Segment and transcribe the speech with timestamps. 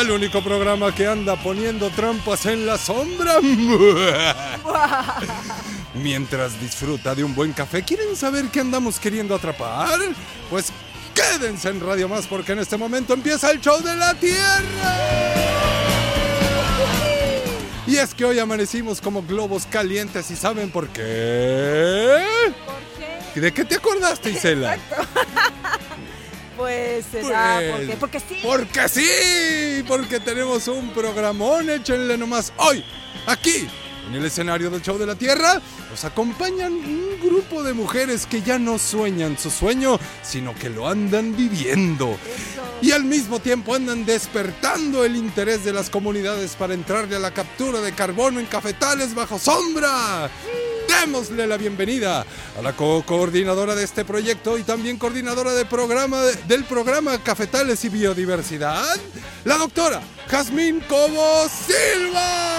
[0.00, 3.34] Al único programa que anda poniendo trampas en la sombra.
[5.94, 9.98] Mientras disfruta de un buen café, ¿quieren saber qué andamos queriendo atrapar?
[10.48, 10.72] Pues
[11.14, 14.96] quédense en Radio Más porque en este momento empieza el show de la Tierra.
[17.86, 22.24] Y es que hoy amanecimos como globos calientes y ¿saben por qué?
[23.34, 24.78] ¿De qué te acordaste, Isela?
[26.60, 28.36] Pues será Pues, porque, porque sí.
[28.42, 32.84] Porque sí, porque tenemos un programón, échenle nomás hoy,
[33.26, 33.66] aquí,
[34.06, 38.42] en el escenario del Show de la Tierra, nos acompañan un grupo de mujeres que
[38.42, 42.18] ya no sueñan su sueño, sino que lo andan viviendo.
[42.82, 47.32] Y al mismo tiempo andan despertando el interés de las comunidades para entrarle a la
[47.32, 50.30] captura de carbono en cafetales bajo sombra.
[50.90, 52.26] Démosle la bienvenida
[52.58, 57.88] a la co-coordinadora de este proyecto y también coordinadora de programa, del programa Cafetales y
[57.88, 58.96] Biodiversidad,
[59.44, 62.58] la doctora Jazmín Cobo Silva.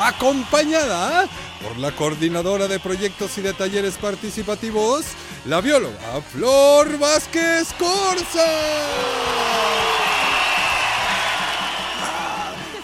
[0.00, 1.28] Acompañada
[1.62, 5.04] por la coordinadora de proyectos y de talleres participativos,
[5.44, 8.50] la bióloga Flor Vázquez Corsa.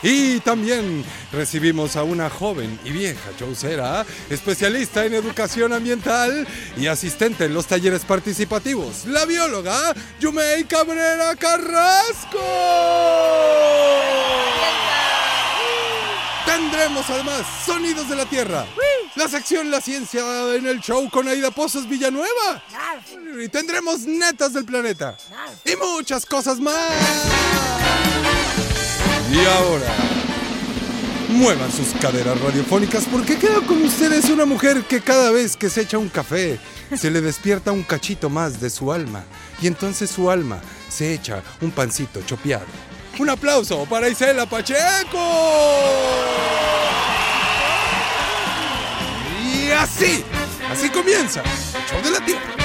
[0.03, 6.47] Y también recibimos a una joven y vieja chaucera, especialista en educación ambiental
[6.77, 12.39] y asistente en los talleres participativos, la bióloga Yumei Cabrera Carrasco.
[16.45, 18.67] Tendremos además Sonidos de la Tierra,
[19.15, 20.23] la sección La Ciencia
[20.55, 22.63] en el show con Aida Pozos Villanueva.
[23.43, 25.17] Y tendremos Netas del Planeta.
[25.65, 26.93] Y muchas cosas más.
[29.33, 30.20] Y ahora,
[31.31, 35.83] muevan sus caderas radiofónicas porque queda con ustedes una mujer que cada vez que se
[35.83, 36.59] echa un café
[36.97, 39.25] se le despierta un cachito más de su alma
[39.63, 42.67] y entonces su alma se echa un pancito chopeado.
[43.19, 45.19] Un aplauso para Isela Pacheco.
[49.45, 50.25] Y así,
[50.71, 52.60] así comienza el show de la tierra.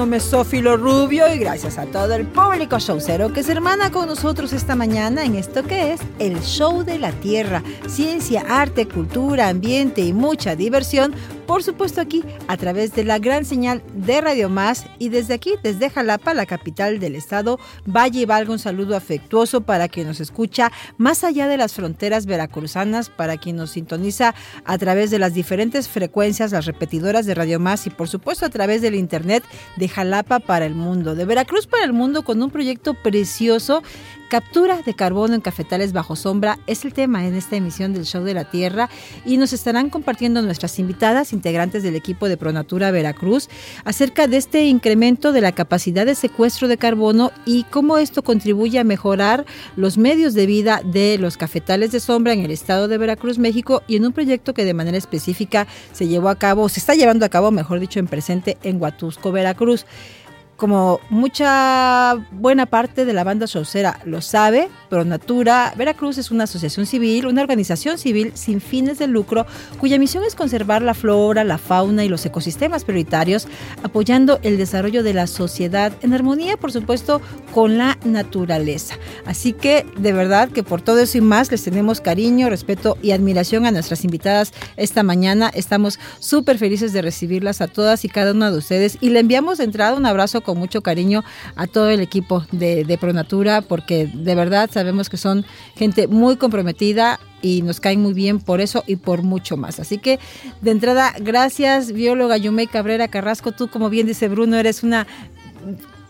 [0.00, 4.54] Bruno Mesófilo Rubio y gracias a todo el público showcero que se hermana con nosotros
[4.54, 7.62] esta mañana en esto que es el Show de la Tierra.
[7.86, 11.14] Ciencia, arte, cultura, ambiente y mucha diversión.
[11.50, 15.54] Por supuesto aquí a través de la gran señal de Radio Más y desde aquí,
[15.64, 20.20] desde Jalapa, la capital del estado, Valle y Valga un saludo afectuoso para quien nos
[20.20, 24.32] escucha más allá de las fronteras veracruzanas, para quien nos sintoniza
[24.64, 28.50] a través de las diferentes frecuencias, las repetidoras de Radio Más y por supuesto a
[28.50, 29.42] través del internet
[29.74, 33.82] de Jalapa para el mundo, de Veracruz para el mundo con un proyecto precioso
[34.30, 38.22] Captura de carbono en cafetales bajo sombra es el tema en esta emisión del Show
[38.22, 38.88] de la Tierra
[39.26, 43.48] y nos estarán compartiendo nuestras invitadas, integrantes del equipo de Pronatura Veracruz,
[43.82, 48.78] acerca de este incremento de la capacidad de secuestro de carbono y cómo esto contribuye
[48.78, 52.98] a mejorar los medios de vida de los cafetales de sombra en el estado de
[52.98, 56.78] Veracruz, México, y en un proyecto que de manera específica se llevó a cabo, se
[56.78, 59.86] está llevando a cabo, mejor dicho, en presente en Huatusco, Veracruz.
[60.60, 66.84] Como mucha buena parte de la banda showcera lo sabe, Pronatura Veracruz es una asociación
[66.84, 69.46] civil, una organización civil sin fines de lucro,
[69.78, 73.48] cuya misión es conservar la flora, la fauna y los ecosistemas prioritarios,
[73.82, 77.22] apoyando el desarrollo de la sociedad en armonía, por supuesto,
[77.54, 78.96] con la naturaleza.
[79.24, 83.12] Así que, de verdad, que por todo eso y más, les tenemos cariño, respeto y
[83.12, 85.50] admiración a nuestras invitadas esta mañana.
[85.54, 89.56] Estamos súper felices de recibirlas a todas y cada una de ustedes y le enviamos
[89.56, 91.24] de entrada un abrazo con mucho cariño
[91.56, 95.44] a todo el equipo de, de Pronatura, porque de verdad sabemos que son
[95.76, 99.80] gente muy comprometida y nos caen muy bien por eso y por mucho más.
[99.80, 100.18] Así que
[100.60, 105.06] de entrada, gracias bióloga Yumei Cabrera Carrasco, tú como bien dice Bruno, eres una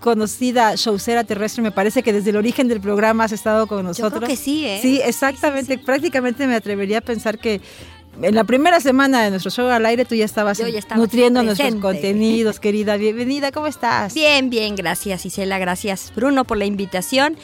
[0.00, 4.12] conocida showcera terrestre, me parece que desde el origen del programa has estado con nosotros.
[4.12, 4.78] Yo creo que sí, ¿eh?
[4.80, 7.60] Sí, exactamente, prácticamente me atrevería a pensar que
[8.22, 10.66] en la primera semana de nuestro show al aire tú ya estabas ya
[10.96, 12.96] nutriendo nuestros contenidos, querida.
[12.96, 14.14] Bienvenida, ¿cómo estás?
[14.14, 17.36] Bien, bien, gracias Isela, gracias Bruno por la invitación.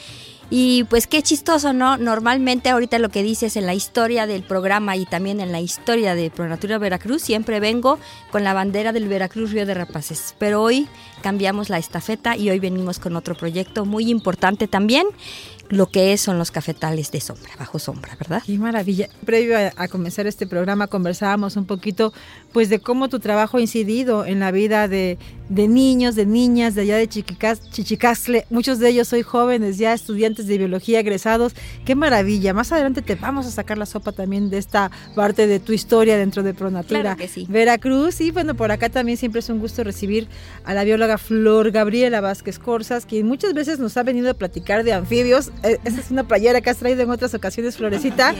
[0.49, 1.97] Y pues qué chistoso, ¿no?
[1.97, 6.15] Normalmente ahorita lo que dices en la historia del programa y también en la historia
[6.15, 7.99] de Pronatura Veracruz, siempre vengo
[8.31, 10.35] con la bandera del Veracruz Río de Rapaces.
[10.37, 10.87] Pero hoy
[11.21, 15.07] cambiamos la estafeta y hoy venimos con otro proyecto muy importante también,
[15.69, 18.41] lo que es, son los cafetales de sombra, bajo sombra, ¿verdad?
[18.45, 19.09] Qué maravilla.
[19.25, 22.13] Previo a, a comenzar este programa conversábamos un poquito
[22.53, 25.17] pues de cómo tu trabajo ha incidido en la vida de,
[25.49, 28.45] de niños, de niñas de allá de Chichicas- Chichicastle.
[28.49, 31.53] Muchos de ellos hoy jóvenes, ya estudiantes de biología egresados.
[31.85, 32.53] Qué maravilla.
[32.53, 36.17] Más adelante te vamos a sacar la sopa también de esta parte de tu historia
[36.17, 37.01] dentro de Pronatura.
[37.01, 37.45] Claro que sí.
[37.49, 40.27] Veracruz y bueno, por acá también siempre es un gusto recibir
[40.65, 44.83] a la bióloga Flor Gabriela Vázquez Corsas, quien muchas veces nos ha venido a platicar
[44.83, 45.51] de anfibios.
[45.63, 48.33] Eh, Esa es una playera que has traído en otras ocasiones, Florecita.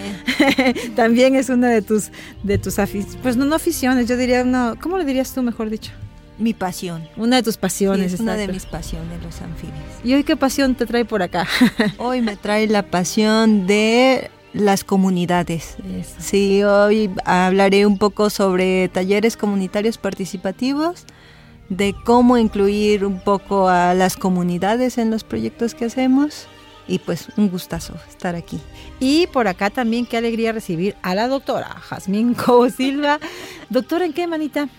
[0.95, 2.09] también es una de tus,
[2.43, 5.69] de tus aficiones, pues no, no aficiones, yo diría, no, ¿cómo le dirías tú, mejor
[5.69, 5.91] dicho?
[6.37, 7.07] Mi pasión.
[7.17, 8.11] Una de tus pasiones.
[8.11, 9.79] Sí, es una de mis pasiones, los anfibios.
[10.03, 11.47] ¿Y hoy qué pasión te trae por acá?
[11.97, 15.77] Hoy me trae la pasión de las comunidades.
[16.19, 21.05] Sí, hoy hablaré un poco sobre talleres comunitarios participativos,
[21.69, 26.47] de cómo incluir un poco a las comunidades en los proyectos que hacemos
[26.87, 28.59] y pues un gustazo estar aquí.
[28.99, 33.19] Y por acá también qué alegría recibir a la doctora Jazmín Cobo Silva.
[33.69, 34.69] Doctora, ¿en qué, manita?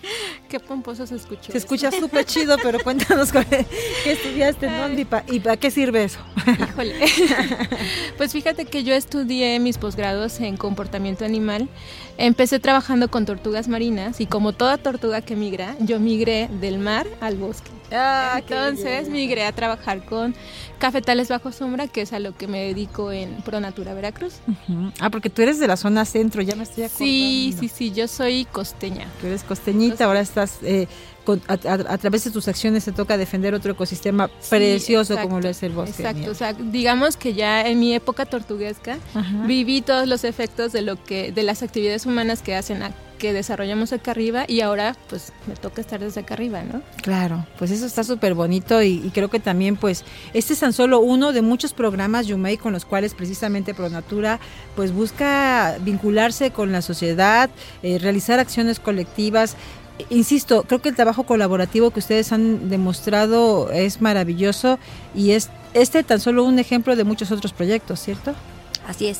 [0.49, 1.51] Qué pomposo se escucha.
[1.51, 3.65] Se escucha súper chido, pero cuéntanos qué
[4.05, 6.19] estudiaste, en dónde y pa- para qué sirve eso.
[6.47, 6.95] Híjole.
[8.17, 11.69] pues fíjate que yo estudié mis posgrados en comportamiento animal.
[12.17, 17.07] Empecé trabajando con tortugas marinas y como toda tortuga que migra, yo migré del mar
[17.21, 17.69] al bosque.
[17.91, 20.35] Ah, Entonces migré a trabajar con
[20.77, 24.35] cafetales bajo sombra, que es a lo que me dedico en Pronatura Veracruz.
[24.47, 24.91] Ujú.
[24.99, 27.05] Ah, porque tú eres de la zona centro, ya me estoy acordando.
[27.11, 28.45] Sí, sí, sí, yo soy
[28.79, 29.07] costeña.
[29.19, 30.87] Tú eres costeñita, ahora estás, eh,
[31.25, 35.13] con- a, a- a través de tus acciones te toca defender otro ecosistema Sí, precioso
[35.13, 36.01] exacto, como lo es el bosque.
[36.01, 39.45] Exacto, o sea, digamos que ya en mi época tortuguesca Ajá.
[39.45, 42.81] viví todos los efectos de lo que de las actividades humanas que hacen
[43.19, 46.81] que desarrollamos acá arriba y ahora pues me toca estar desde acá arriba, ¿no?
[47.03, 50.73] Claro, pues eso está súper bonito y, y creo que también pues este es tan
[50.73, 54.39] solo uno de muchos programas Yumei con los cuales precisamente Pronatura
[54.75, 57.49] pues busca vincularse con la sociedad,
[57.83, 59.55] eh, realizar acciones colectivas.
[60.09, 64.79] Insisto, creo que el trabajo colaborativo que ustedes han demostrado es maravilloso
[65.13, 68.33] y es este tan solo un ejemplo de muchos otros proyectos, ¿cierto?
[68.87, 69.19] Así es.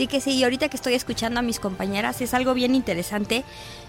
[0.00, 3.44] Sí que sí, y ahorita que estoy escuchando a mis compañeras es algo bien interesante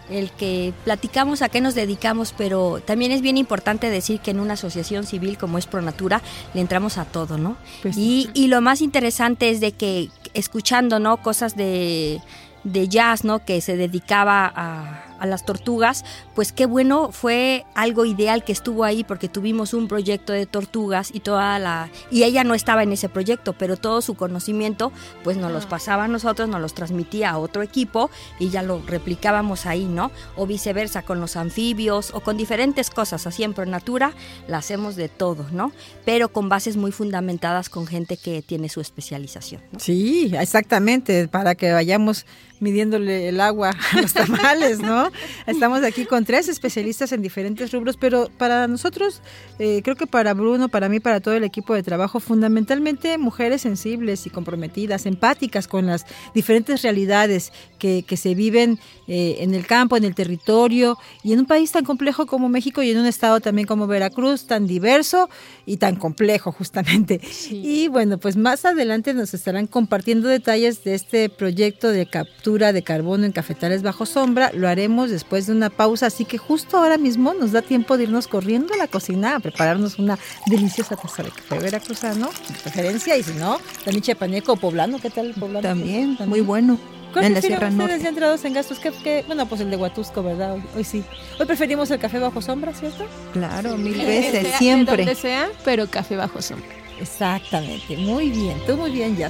[0.10, 4.42] el que platicamos a qué nos dedicamos, pero también es bien importante decir que en
[4.42, 6.22] una asociación civil como es Pronatura
[6.54, 7.56] le entramos a todo, ¿no?
[7.82, 11.16] Pues y, y lo más interesante es de que escuchando, ¿no?
[11.16, 12.20] Cosas de,
[12.66, 13.46] de jazz, ¿no?
[13.46, 16.04] Que se dedicaba a, a las tortugas,
[16.36, 21.12] pues qué bueno, fue algo ideal que estuvo ahí porque tuvimos un proyecto de tortugas
[21.14, 21.90] y toda la...
[22.10, 24.92] Y ella no estaba en ese proyecto, pero todo su conocimiento
[25.24, 28.10] pues nos los pasaba a nosotros, nos los transmitía a otro equipo
[28.40, 30.12] y ya lo replicábamos ahí, ¿no?
[30.36, 34.14] O viceversa con los anfibios o con diferentes cosas, así en Pronatura
[34.48, 35.72] la hacemos de todo, ¿no?
[36.04, 39.80] Pero con bases muy fundamentadas con gente que tiene su especialización, ¿no?
[39.80, 42.26] Sí, exactamente, para que vayamos
[42.62, 45.12] midiéndole el agua a los tamales, ¿no?
[45.46, 49.22] Estamos aquí con tres especialistas en diferentes rubros, pero para nosotros,
[49.60, 53.62] eh, creo que para Bruno, para mí, para todo el equipo de trabajo, fundamentalmente mujeres
[53.64, 58.80] sensibles y comprometidas, empáticas con las diferentes realidades que, que se viven
[59.14, 62.82] eh, en el campo, en el territorio y en un país tan complejo como México
[62.82, 65.30] y en un estado también como Veracruz, tan diverso
[65.66, 67.20] y tan complejo justamente.
[67.50, 72.84] Y bueno, pues más adelante nos estarán compartiendo detalles de este proyecto de captura de
[72.84, 74.50] carbono en cafetales bajo sombra.
[74.54, 78.04] Lo haremos después de una pausa, así que justo ahora mismo nos da tiempo de
[78.04, 83.18] irnos corriendo a la cocina a prepararnos una deliciosa taza de café veracruzano, de preferencia,
[83.18, 85.68] y si no, también chapaneco o poblano, ¿qué tal el poblano?
[85.68, 87.01] También, muy bueno.
[87.12, 88.04] ¿Cuál En la Sierra ustedes Norte.
[88.04, 88.80] ya entrados en gastos?
[88.80, 89.24] ¿Qué, qué?
[89.28, 90.54] Bueno, pues el de Huatusco, ¿verdad?
[90.54, 91.04] Hoy, hoy sí.
[91.40, 93.06] Hoy preferimos el café bajo sombra, ¿cierto?
[93.34, 94.98] Claro, mil veces, sea siempre.
[94.98, 96.70] donde sea, pero café bajo sombra.
[97.00, 99.28] Exactamente, muy bien, tú muy bien, ya.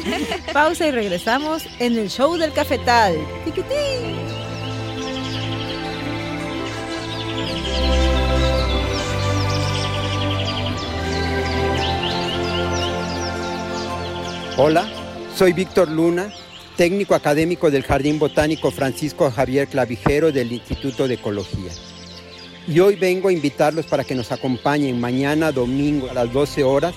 [0.52, 3.14] Pausa y regresamos en el show del cafetal.
[3.44, 4.16] Tiquitín.
[14.56, 14.86] Hola,
[15.34, 16.30] soy Víctor Luna,
[16.76, 21.70] técnico académico del Jardín Botánico Francisco Javier Clavijero del Instituto de Ecología.
[22.66, 26.94] Y hoy vengo a invitarlos para que nos acompañen mañana domingo a las 12 horas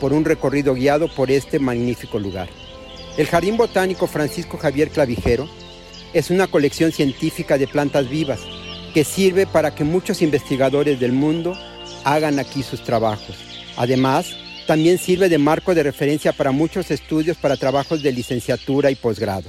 [0.00, 2.48] por un recorrido guiado por este magnífico lugar.
[3.16, 5.48] El Jardín Botánico Francisco Javier Clavijero
[6.12, 8.40] es una colección científica de plantas vivas
[8.92, 11.56] que sirve para que muchos investigadores del mundo
[12.04, 13.36] hagan aquí sus trabajos.
[13.76, 14.36] Además,
[14.66, 19.48] también sirve de marco de referencia para muchos estudios para trabajos de licenciatura y posgrado.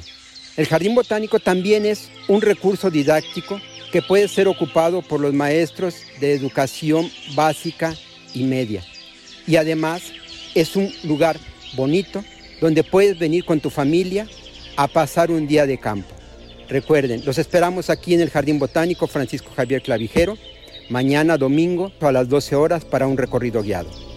[0.56, 3.60] El jardín botánico también es un recurso didáctico
[3.92, 7.96] que puede ser ocupado por los maestros de educación básica
[8.34, 8.84] y media.
[9.46, 10.04] Y además
[10.56, 11.38] es un lugar
[11.76, 12.24] bonito
[12.62, 14.28] donde puedes venir con tu familia
[14.76, 16.10] a pasar un día de campo.
[16.70, 20.38] Recuerden, los esperamos aquí en el Jardín Botánico Francisco Javier Clavijero,
[20.90, 24.17] mañana domingo a las 12 horas para un recorrido guiado.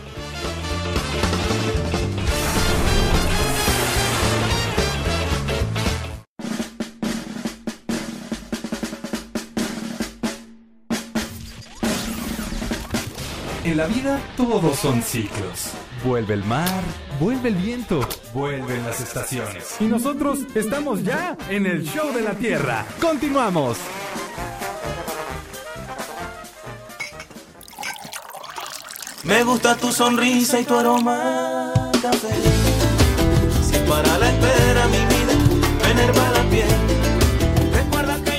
[13.71, 15.71] En la vida todos son ciclos.
[16.03, 16.83] Vuelve el mar,
[17.21, 18.01] vuelve el viento,
[18.33, 19.77] vuelven las estaciones.
[19.79, 22.85] Y nosotros estamos ya en el show de la Tierra.
[22.99, 23.77] Continuamos.
[29.23, 32.27] Me gusta tu sonrisa y tu aroma café.
[33.63, 34.60] Si para la espera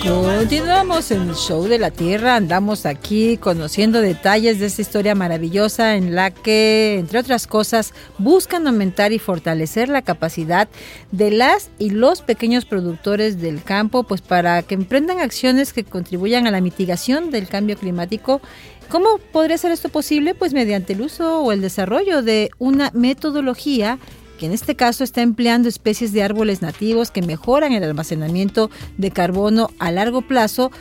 [0.05, 5.95] Continuamos en el show de la Tierra, andamos aquí conociendo detalles de esta historia maravillosa
[5.95, 10.69] en la que, entre otras cosas, buscan aumentar y fortalecer la capacidad
[11.13, 16.49] de las y los pequeños productores del campo, pues para que emprendan acciones que contribuyan
[16.49, 18.41] a la mitigación del cambio climático.
[18.89, 20.35] ¿Cómo podría ser esto posible?
[20.35, 24.01] Pues mediante el uso o el desarrollo de una metodología
[24.43, 29.13] que en este caso está empleando especies de árboles nativos que mejoran el almacenamiento de
[29.13, 30.73] carbono a largo plazo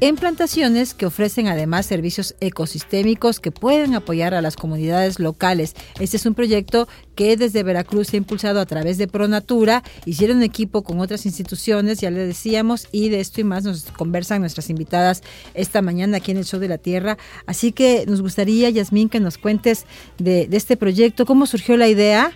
[0.00, 5.74] en plantaciones que ofrecen además servicios ecosistémicos que pueden apoyar a las comunidades locales.
[5.98, 9.82] Este es un proyecto que desde Veracruz se ha impulsado a través de Pronatura.
[10.04, 14.42] Hicieron equipo con otras instituciones, ya le decíamos, y de esto y más nos conversan
[14.42, 15.22] nuestras invitadas
[15.54, 17.16] esta mañana aquí en el Show de la Tierra.
[17.46, 19.86] Así que nos gustaría, Yasmín, que nos cuentes
[20.18, 22.32] de, de este proyecto, cómo surgió la idea.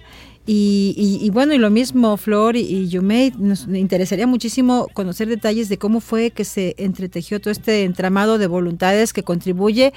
[0.47, 5.29] Y, y- y bueno, y lo mismo Flor y, y Yumei, nos interesaría muchísimo conocer
[5.29, 9.93] detalles de cómo fue que se entretejió todo este entramado de voluntades que contribuye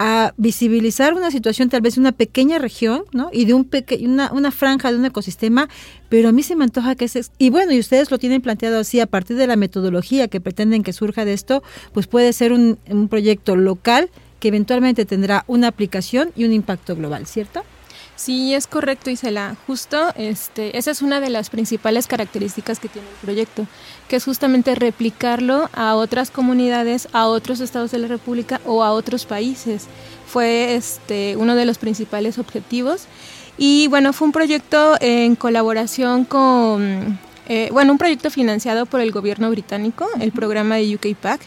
[0.00, 3.30] a visibilizar una situación tal vez de una pequeña región, ¿no?
[3.32, 3.68] Y de un
[4.02, 5.68] una, una franja de un ecosistema,
[6.08, 7.30] pero a mí se me antoja que es...
[7.38, 10.82] Y bueno, y ustedes lo tienen planteado así, a partir de la metodología que pretenden
[10.82, 11.62] que surja de esto,
[11.92, 14.10] pues puede ser un, un proyecto local
[14.40, 17.62] que eventualmente tendrá una aplicación y un impacto global, ¿cierto?
[18.16, 19.56] Sí, es correcto, Isela.
[19.66, 23.66] Justo, este, esa es una de las principales características que tiene el proyecto,
[24.08, 28.92] que es justamente replicarlo a otras comunidades, a otros estados de la República o a
[28.92, 29.86] otros países.
[30.28, 33.06] Fue este, uno de los principales objetivos.
[33.58, 37.18] Y bueno, fue un proyecto en colaboración con,
[37.48, 41.40] eh, bueno, un proyecto financiado por el gobierno británico, el programa de UK PAC,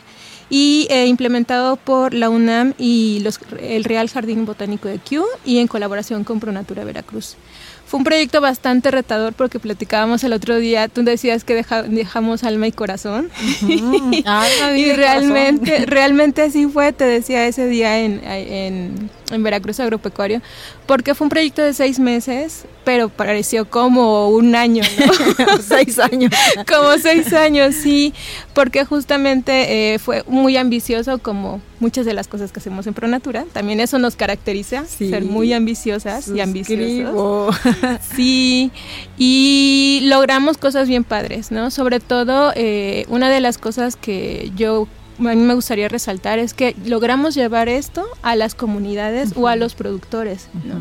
[0.50, 5.60] y eh, implementado por la UNAM y los, el Real Jardín Botánico de Kew y
[5.60, 7.36] en colaboración con Pronatura Veracruz.
[7.88, 12.44] Fue un proyecto bastante retador porque platicábamos el otro día, tú decías que deja- dejamos
[12.44, 13.29] alma y corazón.
[14.75, 20.41] y realmente, realmente así fue, te decía ese día en, en, en Veracruz Agropecuario,
[20.86, 25.58] porque fue un proyecto de seis meses, pero pareció como un año, ¿no?
[25.62, 26.32] seis años.
[26.67, 28.13] como seis años, sí,
[28.53, 33.46] porque justamente eh, fue muy ambicioso como muchas de las cosas que hacemos en Pronatura.
[33.53, 35.10] También eso nos caracteriza, Sí.
[35.10, 37.55] ser muy ambiciosas y ambiciosos.
[38.15, 38.72] Sí,
[39.17, 41.72] y logramos cosas bien padres, ¿no?
[41.72, 44.88] Sobre todo, eh, una de las cosas que yo
[45.20, 49.56] a mí me gustaría resaltar es que logramos llevar esto a las comunidades o a
[49.56, 50.76] los productores, ¿no?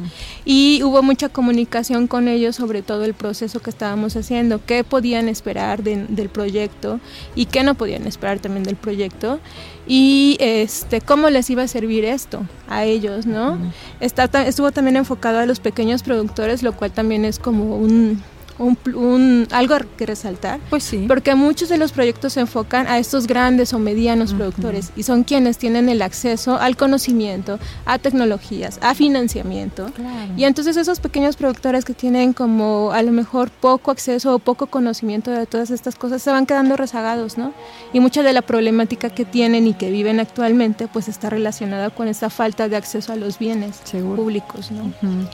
[0.44, 5.28] Y hubo mucha comunicación con ellos sobre todo el proceso que estábamos haciendo, qué podían
[5.28, 7.00] esperar de- del proyecto
[7.34, 9.40] y qué no podían esperar también del proyecto
[9.88, 13.58] y este cómo les iba a servir esto a ellos, ¿no?
[14.00, 18.22] Está, ta- estuvo también enfocado a los pequeños productores, lo cual también es como un,
[18.58, 20.60] un, un- algo que resaltar.
[20.70, 21.04] Pues sí.
[21.08, 25.24] Porque muchos de los proyectos se enfocan a estos grandes o medianos productores y son
[25.24, 29.90] quienes tienen el acceso al conocimiento, a tecnologías, a financiamiento.
[30.36, 34.66] Y entonces esos pequeños productores que tienen como a lo mejor poco acceso o poco
[34.66, 37.52] conocimiento de todas estas cosas se van quedando rezagados, ¿no?
[37.92, 42.08] Y mucha de la problemática que tienen y que viven actualmente pues está relacionada con
[42.08, 44.16] esta falta de acceso a los bienes Seguro.
[44.22, 44.92] públicos, ¿no?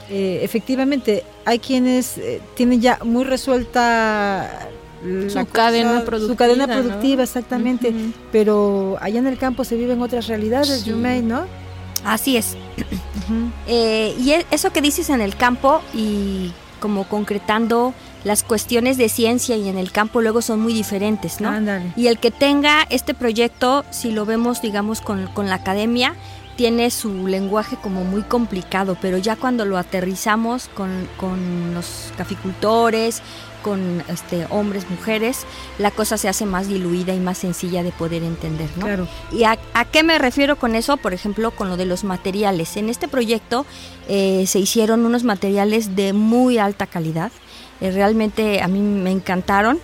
[0.09, 4.49] Eh, efectivamente, hay quienes eh, tienen ya muy resuelta
[5.29, 6.73] Su cadena Su productiva, cadena ¿no?
[6.81, 7.93] productiva, exactamente.
[8.31, 10.89] Pero allá en el campo se viven otras realidades, Sí.
[10.91, 11.45] Yumei, ¿no?
[12.05, 12.55] Así es.
[13.67, 19.09] Eh, y e- eso que dices en el campo y como concretando las cuestiones de
[19.09, 21.49] ciencia y en el campo luego son muy diferentes, ¿no?
[21.49, 21.93] Ándale.
[21.95, 26.15] Y el que tenga este proyecto, si lo vemos, digamos, con, con la academia,
[26.55, 33.21] tiene su lenguaje como muy complicado, pero ya cuando lo aterrizamos con, con los caficultores,
[33.63, 35.45] con este, hombres, mujeres,
[35.79, 38.85] la cosa se hace más diluida y más sencilla de poder entender, ¿no?
[38.85, 39.07] Claro.
[39.31, 40.97] ¿Y a, a qué me refiero con eso?
[40.97, 42.77] Por ejemplo, con lo de los materiales.
[42.77, 43.65] En este proyecto
[44.07, 47.31] eh, se hicieron unos materiales de muy alta calidad.
[47.83, 49.77] Eh, realmente a mí me encantaron.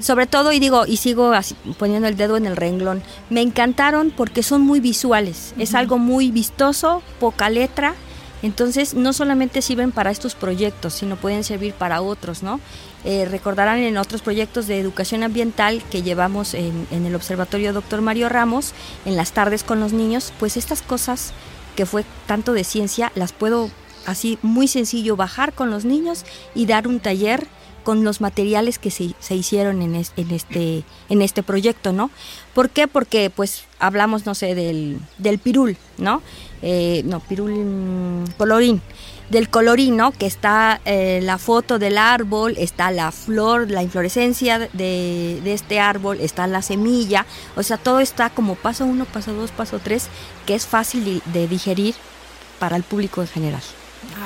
[0.00, 4.12] Sobre todo, y digo, y sigo así, poniendo el dedo en el renglón, me encantaron
[4.16, 5.52] porque son muy visuales.
[5.58, 7.96] Es algo muy vistoso, poca letra.
[8.44, 12.60] Entonces, no solamente sirven para estos proyectos, sino pueden servir para otros, ¿no?
[13.04, 18.00] Eh, recordarán en otros proyectos de educación ambiental que llevamos en, en el Observatorio Dr.
[18.00, 18.74] Mario Ramos,
[19.06, 21.32] en las tardes con los niños, pues estas cosas
[21.74, 23.70] que fue tanto de ciencia, las puedo
[24.06, 27.46] así muy sencillo bajar con los niños y dar un taller
[27.84, 32.10] con los materiales que se, se hicieron en, en este en este proyecto, ¿no?
[32.54, 32.88] ¿Por qué?
[32.88, 36.22] Porque pues hablamos, no sé, del, del pirul, ¿no?
[36.62, 38.80] Eh, no, pirul, mm, colorín.
[39.30, 40.12] Del colorín, ¿no?
[40.12, 45.80] Que está eh, la foto del árbol, está la flor, la inflorescencia de, de este
[45.80, 47.24] árbol, está la semilla,
[47.56, 50.08] o sea, todo está como paso uno, paso dos, paso tres,
[50.46, 51.94] que es fácil de digerir
[52.58, 53.62] para el público en general.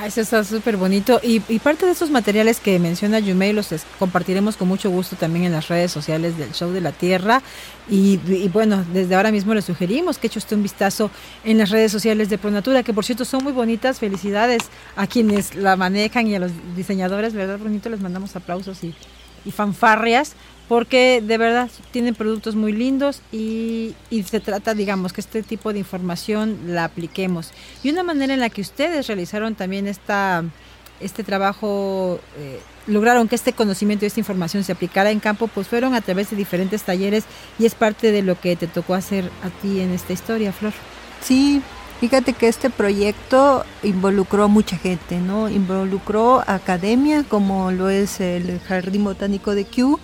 [0.01, 1.19] Ah, eso está súper bonito.
[1.21, 5.43] Y, y parte de esos materiales que menciona Yumei los compartiremos con mucho gusto también
[5.43, 7.41] en las redes sociales del Show de la Tierra.
[7.89, 11.11] Y, bueno, desde ahora mismo le sugerimos que eche usted un vistazo
[11.43, 13.99] en las redes sociales de Pronatura, que por cierto son muy bonitas.
[13.99, 14.61] Felicidades
[14.95, 17.89] a quienes la manejan y a los diseñadores, ¿verdad, Bonito?
[17.89, 18.93] Les mandamos aplausos y,
[19.43, 20.33] y fanfarrias.
[20.69, 25.73] Porque de verdad tienen productos muy lindos y, y se trata, digamos, que este tipo
[25.73, 27.51] de información la apliquemos.
[27.83, 30.45] Y una manera en la que ustedes realizaron también esta,
[30.99, 35.67] este trabajo, eh, lograron que este conocimiento y esta información se aplicara en campo, pues
[35.67, 37.23] fueron a través de diferentes talleres
[37.57, 40.73] y es parte de lo que te tocó hacer a ti en esta historia, Flor.
[41.21, 41.61] Sí,
[41.99, 45.49] fíjate que este proyecto involucró a mucha gente, ¿no?
[45.49, 49.99] Involucró a academia, como lo es el Jardín Botánico de Kew,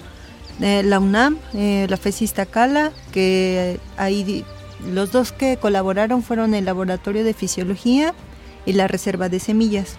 [0.61, 4.45] eh, la UNAM, eh, la FES Iztacala, que ahí
[4.85, 8.13] los dos que colaboraron fueron el Laboratorio de Fisiología
[8.65, 9.97] y la Reserva de Semillas.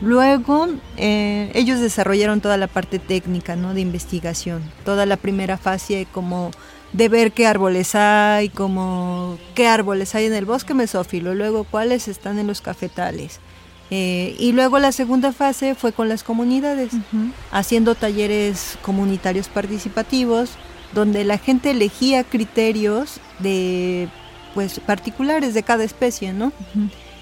[0.00, 3.74] Luego, eh, ellos desarrollaron toda la parte técnica, ¿no?
[3.74, 6.50] De investigación, toda la primera fase como
[6.92, 12.08] de ver qué árboles hay, como qué árboles hay en el bosque mesófilo, luego cuáles
[12.08, 13.40] están en los cafetales.
[13.90, 16.92] Eh, y luego la segunda fase fue con las comunidades,
[17.52, 20.50] haciendo talleres comunitarios participativos,
[20.92, 24.08] donde la gente elegía criterios de
[24.54, 26.52] pues particulares de cada especie, ¿no?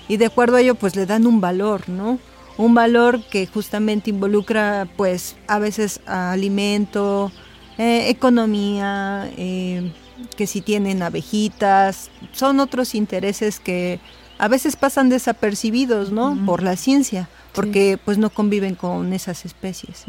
[0.08, 2.18] Y de acuerdo a ello, pues le dan un valor, ¿no?
[2.56, 7.32] Un valor que justamente involucra, pues, a veces a alimento,
[7.76, 9.90] eh, economía, eh,
[10.36, 14.00] que si tienen abejitas, son otros intereses que
[14.38, 16.36] a veces pasan desapercibidos, ¿no?
[16.44, 20.04] Por la ciencia, porque pues no conviven con esas especies.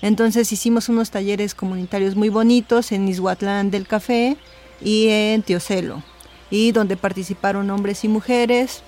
[0.00, 4.36] Entonces hicimos unos talleres comunitarios muy bonitos en Izhuatlán del Café
[4.82, 6.02] y en Teocelo,
[6.50, 8.82] y donde participaron hombres y mujeres,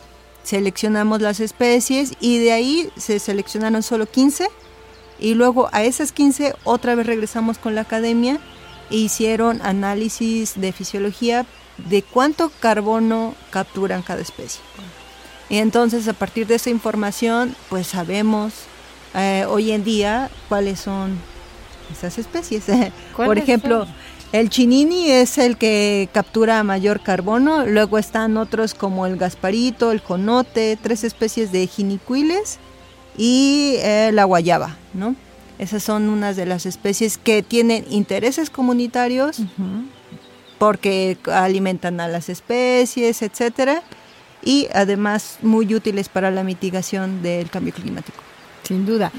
[0.45, 4.49] seleccionamos las especies y de ahí se seleccionaron solo 15
[5.19, 8.39] y luego a esas 15 otra vez regresamos con la academia
[8.91, 11.47] e hicieron análisis de fisiología
[11.89, 14.61] de cuánto carbono capturan cada especie.
[15.49, 18.53] Y entonces a partir de esa información, pues sabemos
[19.15, 21.19] eh, hoy en día cuáles son
[21.93, 22.65] esas especies.
[23.17, 23.95] Por ¿Cuáles ejemplo, son?
[24.33, 30.01] el chinini es el que captura mayor carbono, luego están otros como el gasparito, el
[30.01, 32.59] jonote, tres especies de jinicuiles
[33.17, 35.15] y eh, la guayaba, ¿no?
[35.59, 39.39] Esas son unas de las especies que tienen intereses comunitarios
[40.59, 43.83] porque alimentan a las especies, etcétera,
[44.43, 48.19] y además muy útiles para la mitigación del cambio climático.
[48.63, 49.13] Sin duda.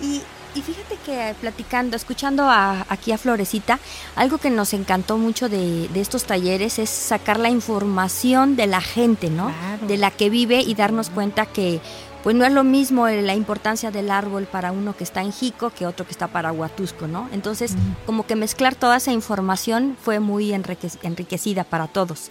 [0.00, 0.20] Y,
[0.54, 3.78] y fíjate que platicando, escuchando a- aquí a Florecita,
[4.16, 8.80] algo que nos encantó mucho de, de estos talleres es sacar la información de la
[8.80, 9.46] gente, ¿no?
[9.46, 9.86] Claro.
[9.86, 11.80] De la que vive y darnos cuenta que
[12.22, 15.32] pues no es lo mismo eh, la importancia del árbol para uno que está en
[15.32, 17.28] Jico que otro que está para Huatusco, ¿no?
[17.32, 17.74] Entonces,
[18.06, 22.30] como que mezclar toda esa información fue muy enrique- enriquecida para todos.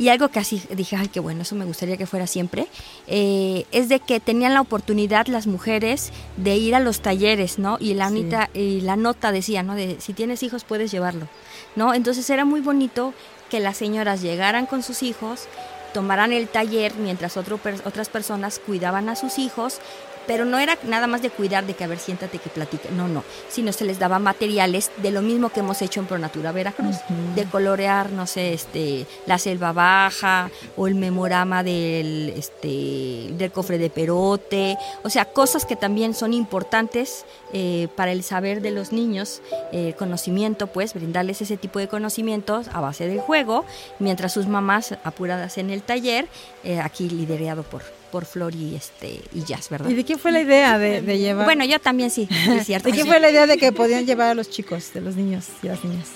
[0.00, 2.68] Y algo que así dije, ay, qué bueno, eso me gustaría que fuera siempre,
[3.08, 7.78] eh, es de que tenían la oportunidad las mujeres de ir a los talleres, ¿no?
[7.80, 8.22] Y la, Sí.
[8.22, 9.74] nota, y la nota decía, ¿no?
[9.74, 11.26] De si tienes hijos puedes llevarlo,
[11.74, 11.94] ¿no?
[11.94, 13.12] Entonces era muy bonito
[13.50, 15.48] que las señoras llegaran con sus hijos,
[15.92, 19.80] tomaran el taller mientras otras personas cuidaban a sus hijos,
[20.28, 23.08] pero no era nada más de cuidar, de que a ver, siéntate que platique, no,
[23.08, 26.96] no, sino se les daba materiales de lo mismo que hemos hecho en Pronatura Veracruz,
[27.34, 33.78] de colorear, no sé, este, la selva baja o el memorama del, este, del cofre
[33.78, 38.92] de perote, o sea, cosas que también son importantes eh, para el saber de los
[38.92, 39.40] niños,
[39.72, 43.64] eh, conocimiento, pues, brindarles ese tipo de conocimientos a base del juego,
[43.98, 46.28] mientras sus mamás apuradas en el taller,
[46.64, 49.88] eh, aquí liderado por, por Flor y, este, y Jazz, ¿verdad?
[49.90, 51.44] ¿Y de quién fue la idea de, de llevar?
[51.44, 52.88] Bueno, yo también sí, es cierto.
[52.88, 55.46] ¿De quién fue la idea de que podían llevar a los chicos, de los niños
[55.62, 56.06] y las niñas?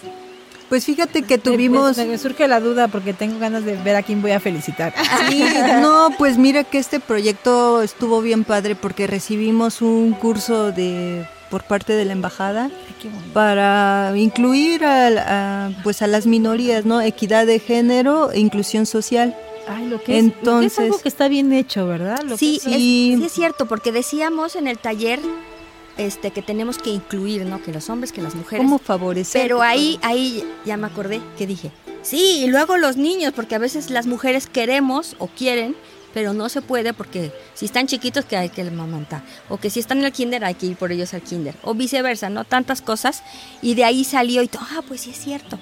[0.68, 1.98] Pues fíjate que tuvimos...
[1.98, 4.94] Me, me surge la duda porque tengo ganas de ver a quién voy a felicitar.
[5.28, 5.44] Sí,
[5.83, 11.64] no, pues mira que este proyecto estuvo bien padre porque recibimos un curso de por
[11.64, 12.70] parte de la embajada
[13.35, 17.00] para incluir al- a, pues a las minorías, ¿no?
[17.02, 19.37] Equidad de género e inclusión social.
[19.68, 22.20] Ay, lo que es, lo que es Entonces- algo que está bien hecho, ¿verdad?
[22.25, 23.14] Lo Sí, es- Sí.
[23.18, 25.20] sí es cierto, porque decíamos en el taller
[25.98, 27.62] este que tenemos que incluir, ¿no?
[27.62, 28.64] Que los hombres, que las mujeres.
[28.64, 29.42] ¿Cómo favorecer?
[29.42, 31.70] Pero ahí, ahí ya me acordé que dije,
[32.03, 35.77] sí, y luego los niños, porque a veces las mujeres queremos o quieren,
[36.14, 39.81] pero no se puede porque si están chiquitos que hay que amamantar, o que si
[39.81, 42.44] están en el kinder hay que ir por ellos al kinder, o viceversa, ¿no?
[42.44, 43.22] Tantas cosas,
[43.62, 45.59] y de ahí salió y todo, ah, pues sí es cierto.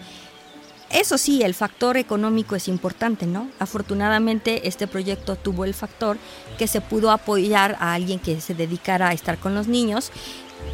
[0.91, 3.49] Eso sí, el factor económico es importante, ¿no?
[3.61, 6.19] Afortunadamente este proyecto tuvo el factor
[6.59, 10.11] que se pudo apoyar a alguien que se dedicara a estar con los niños.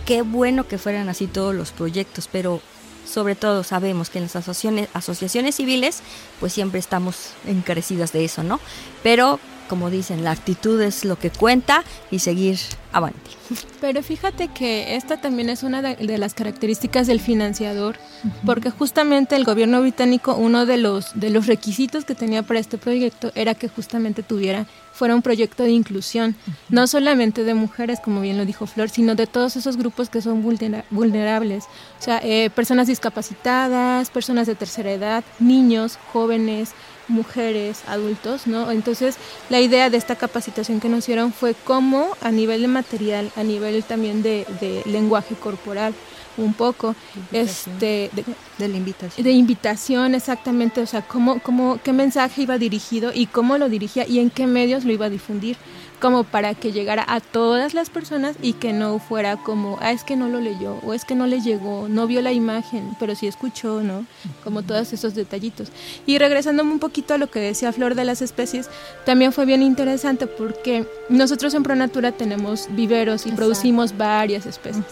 [0.07, 2.63] Qué bueno que fueran así todos los proyectos, pero
[3.07, 6.01] sobre todo sabemos que en las asociaciones, asociaciones civiles
[6.41, 8.59] pues siempre estamos encarecidas de eso, ¿no?
[9.03, 12.59] Pero como dicen, la actitud es lo que cuenta y seguir
[12.93, 13.31] avante.
[13.81, 17.97] Pero fíjate que esta también es una de, las características del financiador,
[18.45, 22.79] porque justamente el gobierno británico, uno de los, de los requisitos que tenía para este
[22.79, 26.35] proyecto era que justamente tuviera, fuera un proyecto de inclusión,
[26.71, 30.23] no solamente de mujeres, como bien lo dijo Flor, sino de todos esos grupos que
[30.23, 31.65] son vulnera- vulnerables,
[32.01, 36.71] o sea, eh, personas discapacitadas, personas de tercera edad, niños, jóvenes,
[37.09, 38.71] mujeres, adultos, ¿no?
[38.71, 39.17] Entonces,
[39.51, 43.43] la idea de esta capacitación que nos dieron fue cómo a nivel de material, a
[43.43, 45.95] nivel también de, de lenguaje corporal,
[46.39, 46.95] un poco,
[47.33, 48.25] este, de,
[48.59, 49.25] de la invitación.
[49.25, 54.07] de invitación exactamente, o sea, cómo, cómo, qué mensaje iba dirigido y cómo lo dirigía
[54.07, 55.57] y en qué medios lo iba a difundir,
[56.01, 60.05] como para que llegara a todas las personas y que no fuera como, ah, es
[60.05, 63.15] que no lo leyó, o es que no le llegó, no vio la imagen, pero
[63.15, 64.05] sí escuchó, ¿no?
[64.45, 65.69] Como todos esos detallitos.
[66.07, 68.69] Y regresándome un poquito a lo que decía Flor de las especies,
[69.05, 74.85] también fue bien interesante porque nosotros en Pronatura tenemos viveros y producimos varias especies.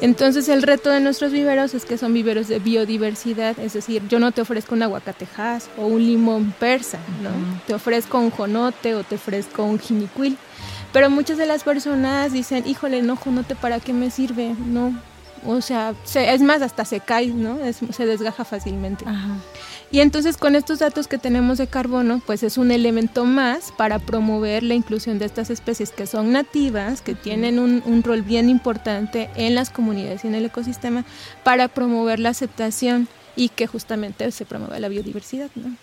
[0.00, 4.18] Entonces el reto de nuestros viveros es que son viveros de biodiversidad, es decir, yo
[4.18, 7.30] no te ofrezco un aguacatejas o un limón persa, ¿no?
[7.66, 10.19] Te ofrezco un jonote o te ofrezco un jinicuil.
[10.92, 14.54] Pero muchas de las personas dicen, híjole, no, jonote, ¿para qué me sirve?
[14.66, 14.92] No,
[15.46, 17.60] o sea, se- es más, hasta se cae, ¿no?
[17.60, 19.04] Es- se desgaja fácilmente.
[19.92, 23.98] Y entonces con estos datos que tenemos de carbono, pues es un elemento más para
[23.98, 28.48] promover la inclusión de estas especies que son nativas, que tienen un, un rol bien
[28.48, 31.04] importante en las comunidades y en el ecosistema,
[31.44, 35.74] para promover la aceptación y que justamente se promueva la biodiversidad, ¿no?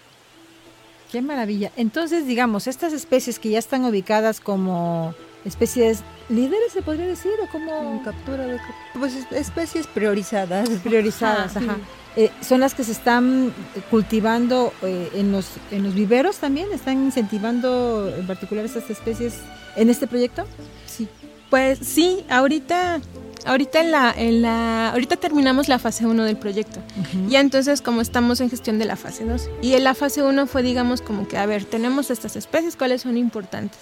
[1.12, 1.72] Qué maravilla.
[1.78, 5.14] Entonces, digamos, estas especies que ya están ubicadas como
[5.46, 8.58] especies líderes, se podría decir, o como captura de
[9.00, 10.68] pues es- especies priorizadas.
[10.84, 11.78] priorizadas, Ajá.
[12.18, 13.54] eh, son las que se están
[13.90, 19.36] cultivando eh, en, los, en los viveros también, están incentivando en particular estas especies
[19.78, 20.46] en este proyecto.
[20.86, 21.08] Sí.
[21.50, 23.00] Pues sí, ahorita
[23.48, 26.82] ahorita en la, en la ahorita terminamos la fase 1 del proyecto.
[27.28, 30.48] Ya entonces como estamos en gestión de la fase 2 y en la fase 1
[30.48, 33.80] fue digamos como que a ver, tenemos estas especies, ¿cuáles son importantes?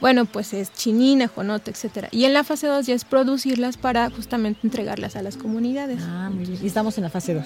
[0.00, 2.08] Bueno, pues es chinina, jonoto, etcétera.
[2.10, 5.98] Y en la fase 2 ya es producirlas para justamente entregarlas a las comunidades.
[6.02, 6.58] Ah, muy bien.
[6.62, 7.44] Y estamos en la fase 2.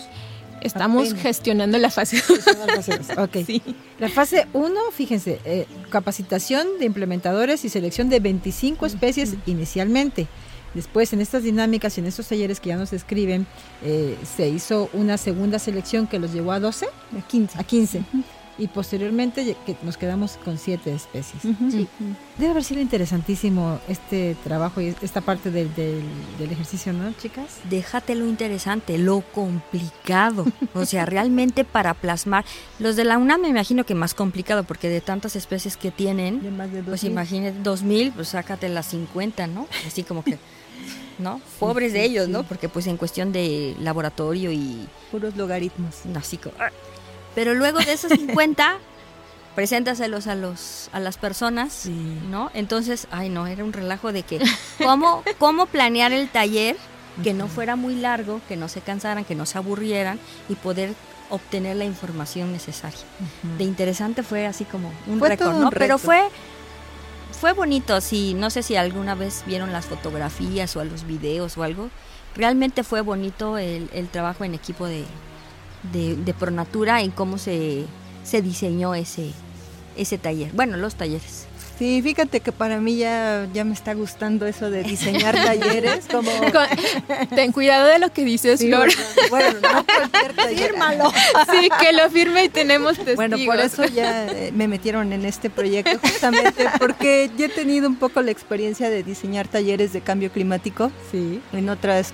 [0.60, 1.22] Estamos Apenas.
[1.22, 2.46] gestionando la fase 2.
[2.66, 3.36] La fase dos, ok.
[3.46, 3.62] Sí.
[3.98, 10.26] La fase 1, fíjense, eh, capacitación de implementadores y selección de 25 especies inicialmente.
[10.74, 13.46] Después, en estas dinámicas y en estos talleres que ya nos escriben,
[13.82, 17.58] eh, se hizo una segunda selección que los llevó a 12, A 15.
[17.58, 18.02] a 15.
[18.56, 21.42] Y posteriormente que nos quedamos con 7 especies.
[21.72, 21.88] Sí.
[22.38, 26.04] Debe haber sido interesantísimo este trabajo y esta parte del, del-
[26.38, 27.46] del ejercicio, ¿no, chicas?
[27.68, 30.46] Déjate lo interesante, lo complicado.
[30.72, 32.44] O sea, realmente para plasmar.
[32.78, 35.96] Los de la UNAM me imagino que más complicado, porque de tantas especies que De
[35.96, 37.10] tienen, más de pues 2000.
[37.10, 39.66] imagínate, 2000, pues sácate las 50, ¿no?
[39.84, 40.38] Así como que,
[41.18, 41.40] ¿no?
[41.58, 42.42] Pobres de ellos, ¿no?
[42.42, 46.02] Porque pues en cuestión de laboratorio y Puros logaritmos.
[46.16, 46.54] así como...
[47.34, 48.78] Pero luego de esos 50,
[49.54, 52.50] preséntaselos a los a las personas, ¿no?
[52.54, 54.40] Entonces, ay no, era un relajo de que
[54.82, 56.76] cómo cómo planear el taller
[57.22, 60.94] que no fuera muy largo, que no se cansaran, que no se aburrieran y poder
[61.30, 62.98] obtener la información necesaria.
[63.56, 65.70] De interesante fue así como un récord, ¿no?
[65.70, 66.28] Pero fue
[67.44, 71.62] fue bonito, sí, no sé si alguna vez vieron las fotografías o los videos o
[71.62, 71.90] algo.
[72.34, 75.04] Realmente fue bonito el, el trabajo en equipo de,
[75.92, 77.84] de, de Pronatura en cómo se,
[78.22, 79.30] se diseñó ese,
[79.94, 80.52] ese taller.
[80.54, 81.46] Bueno, los talleres.
[81.78, 86.30] Sí, fíjate que para mí ya, ya me está gustando eso de diseñar talleres, como...
[87.34, 88.90] Ten cuidado de lo que dices, Sí, Flor.
[89.28, 90.74] bueno, no cualquier taller.
[91.50, 93.16] Sí, que lo firme y tenemos testigos.
[93.16, 97.88] Bueno, por eso ya eh, me metieron en este proyecto justamente porque ya he tenido
[97.88, 101.40] un poco la experiencia de diseñar talleres de cambio climático Sí.
[101.52, 102.12] en otros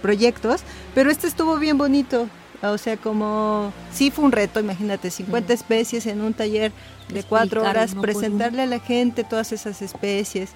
[0.00, 0.60] proyectos,
[0.94, 2.28] pero este estuvo bien bonito.
[2.62, 6.72] O sea, como sí fue un reto, imagínate, 50 especies en un taller
[7.08, 10.50] de cuatro horas, por presentarle a la gente todas esas especies,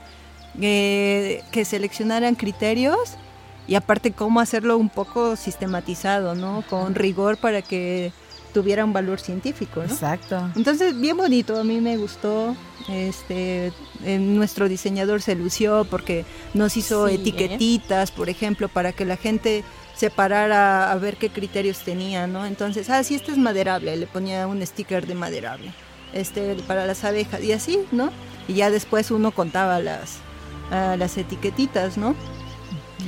[0.60, 3.16] eh, que seleccionaran criterios
[3.68, 6.64] y aparte cómo hacerlo un poco sistematizado, ¿no?
[6.68, 8.12] Con rigor para que
[8.52, 9.86] tuviera un valor científico, ¿no?
[9.86, 10.50] Exacto.
[10.56, 12.56] Entonces, bien bonito, a mí me gustó.
[12.88, 13.72] Este,
[14.04, 17.16] nuestro diseñador se lució porque nos hizo Sí, ¿eh?
[17.16, 19.62] etiquetitas, por ejemplo, para que la gente
[19.94, 22.46] separara a ver qué criterios tenía, ¿no?
[22.46, 25.72] Entonces, ah, sí, este es maderable, le ponía un sticker de maderable.
[26.12, 28.10] Este para las abejas y así, ¿no?
[28.48, 30.18] Y ya después uno contaba las
[30.70, 32.14] las etiquetitas, ¿no?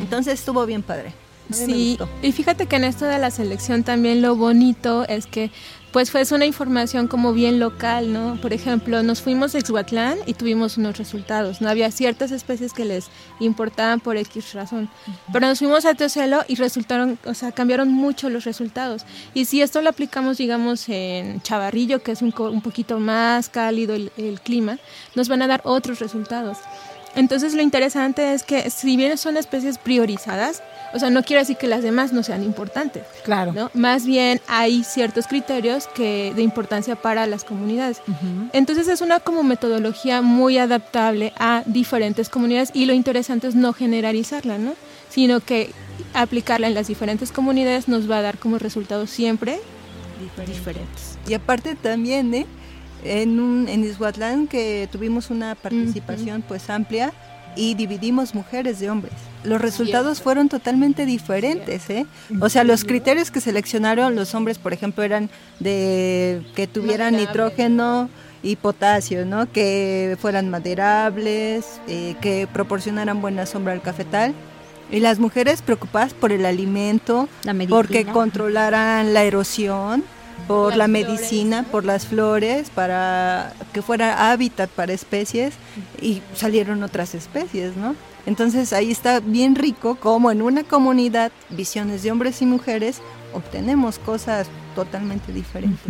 [0.00, 1.14] Entonces estuvo bien padre.
[1.50, 5.50] Sí, y fíjate que en esto de la selección también lo bonito es que
[5.92, 8.40] pues fue una información como bien local, ¿no?
[8.40, 11.68] Por ejemplo, nos fuimos a Exhuatlán y tuvimos unos resultados, ¿no?
[11.68, 13.08] Había ciertas especies que les
[13.40, 14.88] importaban por X razón,
[15.32, 19.04] pero nos fuimos a Teocelo y resultaron, o sea, cambiaron mucho los resultados.
[19.34, 24.12] Y si esto lo aplicamos, digamos, en Chavarrillo, que es un, poquito más cálido el,
[24.16, 24.78] el clima,
[25.14, 26.56] nos van a dar otros resultados.
[27.14, 30.62] Entonces lo interesante es que si bien son especies priorizadas,
[30.94, 33.52] o sea, no quiere decir que las demás no sean importantes, Claro.
[33.52, 33.70] ¿no?
[33.74, 38.00] Más bien hay ciertos criterios que de importancia para las comunidades.
[38.52, 43.72] Entonces es una como metodología muy adaptable a diferentes comunidades y lo interesante es no
[43.72, 44.74] generalizarla, ¿no?
[45.08, 45.70] Sino que
[46.14, 49.60] aplicarla en las diferentes comunidades nos va a dar como resultados siempre
[50.46, 51.18] diferentes.
[51.28, 52.46] Y aparte también, ¿eh?
[53.04, 57.12] En, un, en Ishuatlán que tuvimos una participación pues amplia
[57.56, 59.14] y dividimos mujeres de hombres.
[59.44, 62.06] Los resultados fueron totalmente diferentes, ¿eh?
[62.40, 68.08] O sea, los criterios que seleccionaron los hombres, por ejemplo, eran de que tuvieran nitrógeno
[68.42, 69.50] y potasio, ¿no?
[69.50, 74.32] Que fueran maderables, eh, que proporcionaran buena sombra al cafetal.
[74.90, 80.04] Y las mujeres preocupadas por el alimento, La porque controlaran la erosión,
[80.46, 85.54] por Las la flores, medicina, por las flores, para que fuera hábitat para especies
[86.00, 87.94] y salieron otras especies, ¿no?
[88.26, 93.00] Entonces ahí está bien rico como en una comunidad, visiones de hombres y mujeres,
[93.32, 95.86] obtenemos cosas totalmente diferentes.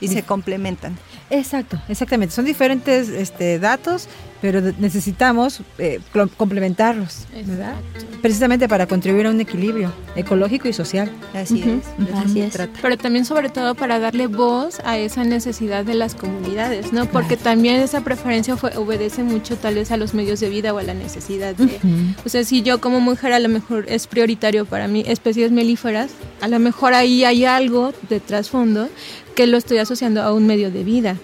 [0.00, 0.96] Y se complementan.
[1.30, 2.34] Exacto, exactamente.
[2.34, 4.08] Son diferentes este, datos
[4.40, 6.00] pero necesitamos eh,
[6.36, 7.74] complementarlos, ¿verdad?
[8.20, 11.10] Precisamente para contribuir a un equilibrio ecológico y social.
[11.34, 11.80] Así Ujú.
[11.80, 12.04] es.
[12.06, 12.52] de eso Así es.
[12.52, 12.78] trata.
[12.82, 17.06] Pero también sobre todo para darle voz a esa necesidad de las comunidades, ¿no?
[17.06, 20.78] Porque también esa preferencia fue, obedece mucho tal vez a los medios de vida o
[20.78, 21.80] a la necesidad de...
[22.24, 26.10] O sea, si yo como mujer a lo mejor es prioritario para mí especies melíferas,
[26.40, 28.88] a lo mejor ahí hay algo de trasfondo
[29.36, 31.16] que lo estoy asociando a un medio de vida,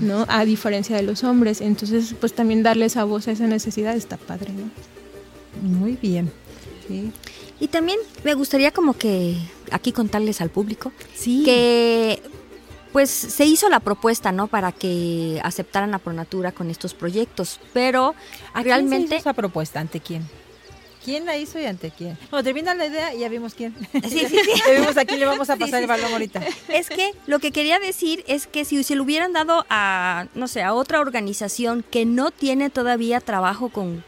[0.00, 0.24] ¿no?
[0.28, 1.60] A diferencia de los hombres.
[1.60, 5.68] Entonces, pues también darle esa voz a esa necesidad está padre, ¿no?
[5.78, 6.32] Muy bien.
[6.88, 7.12] Sí.
[7.60, 9.36] Y también me gustaría como que
[9.70, 11.42] aquí contarles al público Sí.
[11.44, 12.22] que
[12.92, 14.46] pues se hizo la propuesta, ¿no?
[14.46, 19.32] Para que aceptaran a Pronatura con estos proyectos, pero ¿A quién se realmente hizo esa
[19.34, 19.78] propuesta?
[19.78, 20.26] ¿Ante quién?
[21.04, 22.18] ¿Quién la hizo y ante quién?
[22.30, 23.74] Bueno, termina la idea y ya vimos quién.
[23.92, 24.50] Sí, sí, sí.
[24.66, 26.42] ya vimos a quién le vamos a pasar el balón ahorita.
[26.68, 30.48] es que lo que quería decir es que si se lo hubieran dado a, no
[30.48, 34.04] sé, a otra organización que no tiene todavía trabajo con,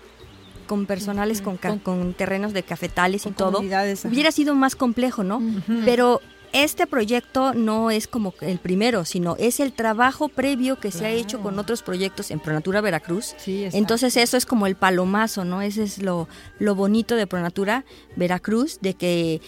[0.66, 5.24] con personales, con, Con- con terrenos de cafetales Con y todo, hubiera sido más complejo,
[5.24, 5.42] ¿no?
[5.84, 6.20] Pero
[6.52, 11.10] este proyecto no es como el primero, sino es el trabajo previo que se ha
[11.10, 13.34] hecho con otros proyectos en Pronatura Veracruz.
[13.38, 13.66] Sí.
[13.72, 15.62] Entonces eso es como el palomazo, ¿no?
[15.62, 17.84] Ese es lo, lo bonito de Pronatura
[18.16, 19.40] Veracruz, de que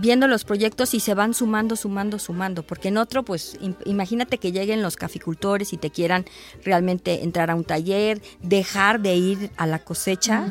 [0.00, 4.38] viendo los proyectos y se van sumando, sumando, sumando, porque en otro, pues im- imagínate
[4.38, 6.24] que lleguen los caficultores y te quieran
[6.64, 10.46] realmente entrar a un taller, dejar de ir a la cosecha,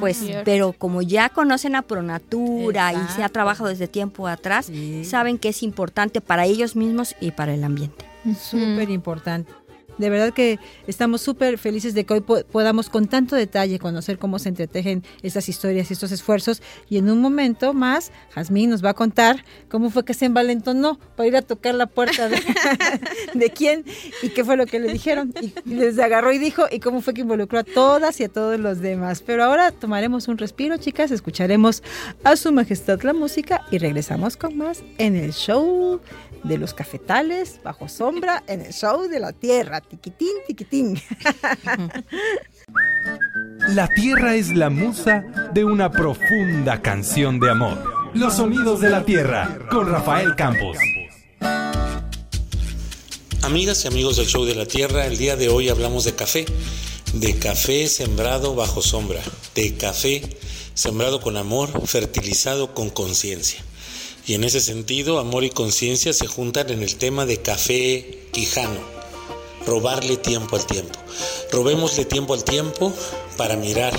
[0.00, 5.04] pues, pero como ya conocen a Pronatura y se ha trabajado desde tiempo atrás, Sí.
[5.04, 8.04] saben que es importante para ellos mismos y para el ambiente.
[8.38, 9.52] Súper importante.
[9.98, 14.18] De verdad que estamos súper felices de que hoy po- podamos con tanto detalle conocer
[14.18, 16.62] cómo se entretejen estas historias y estos esfuerzos.
[16.88, 20.98] Y en un momento más, Jazmín nos va a contar cómo fue que se envalentonó
[21.16, 22.40] para ir a tocar la puerta de,
[23.34, 23.84] de quién
[24.22, 25.32] y qué fue lo que le dijeron.
[25.66, 28.58] Y les agarró y dijo y cómo fue que involucró a todas y a todos
[28.58, 29.22] los demás.
[29.24, 31.82] Pero ahora tomaremos un respiro, chicas, escucharemos
[32.24, 36.00] a su majestad la música y regresamos con más en el show
[36.44, 39.80] de los cafetales bajo sombra en el show de la tierra.
[39.80, 41.00] Tiquitín, tiquitín.
[43.68, 48.10] La tierra es la musa de una profunda canción de amor.
[48.12, 50.76] Los sonidos de la tierra con Rafael Campos.
[53.42, 56.44] Amigas y amigos del Show de la Tierra, el día de hoy hablamos de café,
[57.14, 59.20] de café sembrado bajo sombra,
[59.54, 60.22] de café
[60.74, 63.62] sembrado con amor, fertilizado con conciencia.
[64.26, 68.80] Y en ese sentido, amor y conciencia se juntan en el tema de café quijano,
[69.66, 70.98] robarle tiempo al tiempo.
[71.52, 72.92] Robémosle tiempo al tiempo
[73.36, 73.92] para mirar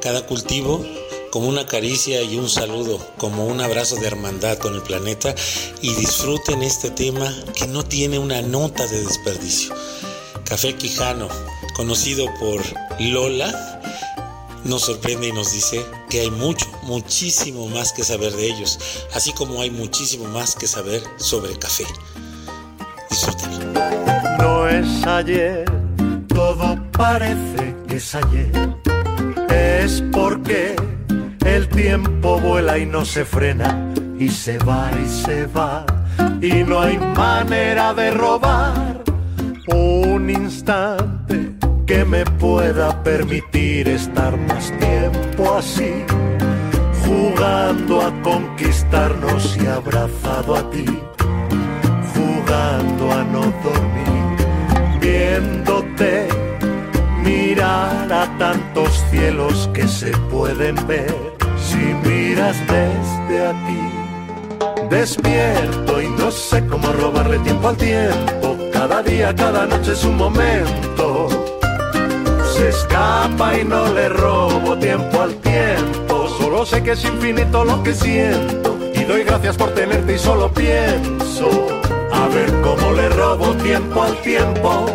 [0.00, 0.84] cada cultivo
[1.30, 5.34] como una caricia y un saludo, como un abrazo de hermandad con el planeta
[5.82, 9.74] y disfruten este tema que no tiene una nota de desperdicio.
[10.44, 11.28] Café Quijano,
[11.74, 12.62] conocido por
[13.00, 13.82] Lola,
[14.66, 18.78] nos sorprende y nos dice que hay mucho, muchísimo más que saber de ellos,
[19.14, 21.84] así como hay muchísimo más que saber sobre café.
[23.10, 23.72] Disfrútenlo.
[24.38, 25.64] No es ayer,
[26.28, 28.50] todo parece que es ayer.
[29.48, 30.76] Es porque
[31.44, 35.86] el tiempo vuela y no se frena, y se va y se va,
[36.40, 39.04] y no hay manera de robar
[39.68, 41.15] un instante
[41.86, 46.04] que me pueda permitir estar más tiempo así,
[47.06, 50.86] jugando a conquistarnos y abrazado a ti
[52.46, 56.28] jugando a no dormir, viéndote
[57.22, 61.14] mirar a tantos cielos que se pueden ver
[61.58, 61.76] si
[62.08, 64.88] miras desde aquí.
[64.90, 70.16] Despierto y no sé cómo robarle tiempo al tiempo, cada día, cada noche es un
[70.16, 71.55] momento.
[72.56, 77.82] Se escapa y no le robo tiempo al tiempo, solo sé que es infinito lo
[77.82, 81.48] que siento y doy gracias por tenerte y solo pienso
[82.10, 84.86] a ver cómo le robo tiempo al tiempo.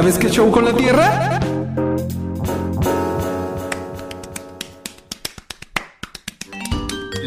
[0.00, 1.40] Sabes qué show con la Tierra?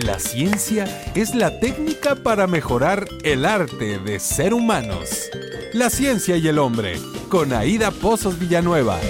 [0.06, 5.30] La ciencia es la técnica para mejorar el arte de ser humanos.
[5.74, 6.98] La ciencia y el hombre,
[7.28, 9.02] con Aida Pozos Villanueva.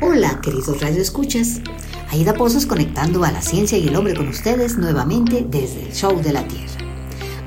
[0.00, 1.60] Hola, queridos radioescuchas.
[2.12, 6.22] Aida Pozos conectando a la ciencia y el hombre con ustedes nuevamente desde el Show
[6.22, 6.63] de la Tierra.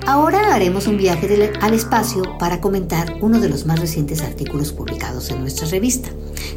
[0.07, 5.29] Ahora haremos un viaje al espacio para comentar uno de los más recientes artículos publicados
[5.31, 6.07] en nuestra revista,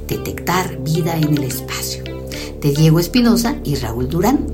[0.07, 2.05] Detectar vida en el espacio,
[2.61, 4.47] de Diego Espinosa y Raúl Durán.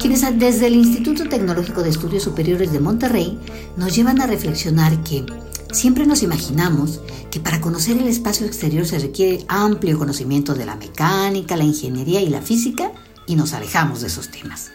[0.00, 3.38] Quienes desde el Instituto Tecnológico de Estudios Superiores de Monterrey
[3.76, 5.26] nos llevan a reflexionar que
[5.72, 10.76] siempre nos imaginamos que para conocer el espacio exterior se requiere amplio conocimiento de la
[10.76, 12.92] mecánica, la ingeniería y la física
[13.26, 14.70] y nos alejamos de esos temas.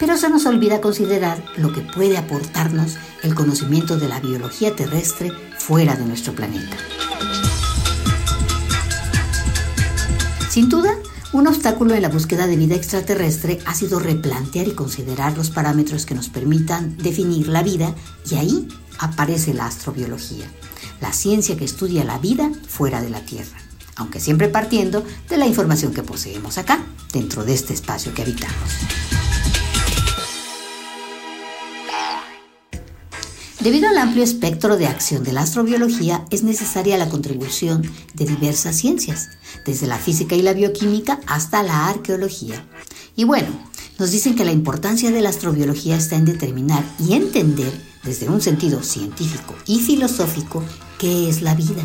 [0.00, 5.30] Pero se nos olvida considerar lo que puede aportarnos el conocimiento de la biología terrestre
[5.58, 6.76] fuera de nuestro planeta.
[10.48, 10.96] Sin duda,
[11.32, 16.06] un obstáculo en la búsqueda de vida extraterrestre ha sido replantear y considerar los parámetros
[16.06, 17.94] que nos permitan definir la vida
[18.28, 20.46] y ahí aparece la astrobiología,
[21.00, 23.58] la ciencia que estudia la vida fuera de la Tierra,
[23.96, 28.70] aunque siempre partiendo de la información que poseemos acá, dentro de este espacio que habitamos.
[33.60, 37.82] Debido al amplio espectro de acción de la astrobiología, es necesaria la contribución
[38.14, 39.28] de diversas ciencias,
[39.66, 42.64] desde la física y la bioquímica hasta la arqueología.
[43.16, 43.48] Y bueno,
[43.98, 47.70] nos dicen que la importancia de la astrobiología está en determinar y entender,
[48.02, 50.64] desde un sentido científico y filosófico,
[50.98, 51.82] qué es la vida,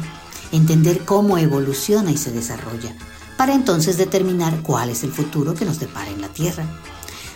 [0.53, 2.95] entender cómo evoluciona y se desarrolla,
[3.36, 6.65] para entonces determinar cuál es el futuro que nos depara en la Tierra.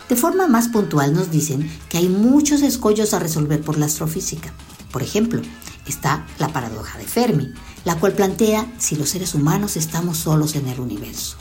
[0.09, 4.51] De forma más puntual nos dicen que hay muchos escollos a resolver por la astrofísica.
[4.91, 5.39] Por ejemplo,
[5.87, 7.53] está la paradoja de Fermi,
[7.85, 11.37] la cual plantea si los seres humanos estamos solos en el universo.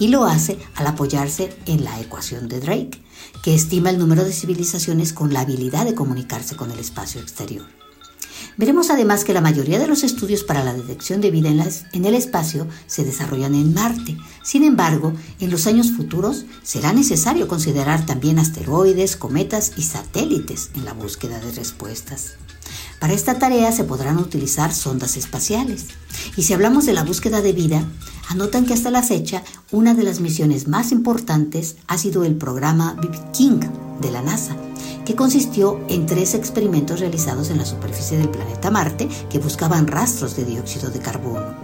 [0.00, 3.00] Y lo hace al apoyarse en la ecuación de Drake,
[3.44, 7.77] que estima el número de civilizaciones con la habilidad de comunicarse con el espacio exterior.
[8.56, 12.14] Veremos además que la mayoría de los estudios para la detección de vida en, el
[12.14, 14.16] espacio se desarrollan en Marte.
[14.42, 20.84] Sin embargo, en los años futuros será necesario considerar también asteroides, cometas y satélites en
[20.84, 22.34] la búsqueda de respuestas.
[23.00, 25.86] Para esta tarea se podrán utilizar sondas espaciales.
[26.36, 27.84] Y si hablamos de la búsqueda de vida,
[28.28, 32.96] anotan que hasta la fecha una de las misiones más importantes ha sido el programa
[33.32, 33.60] King
[34.00, 34.56] de la NASA,
[35.08, 40.36] que consistió en tres experimentos realizados en la superficie del planeta Marte que buscaban rastros
[40.36, 41.54] de dióxido de carbono.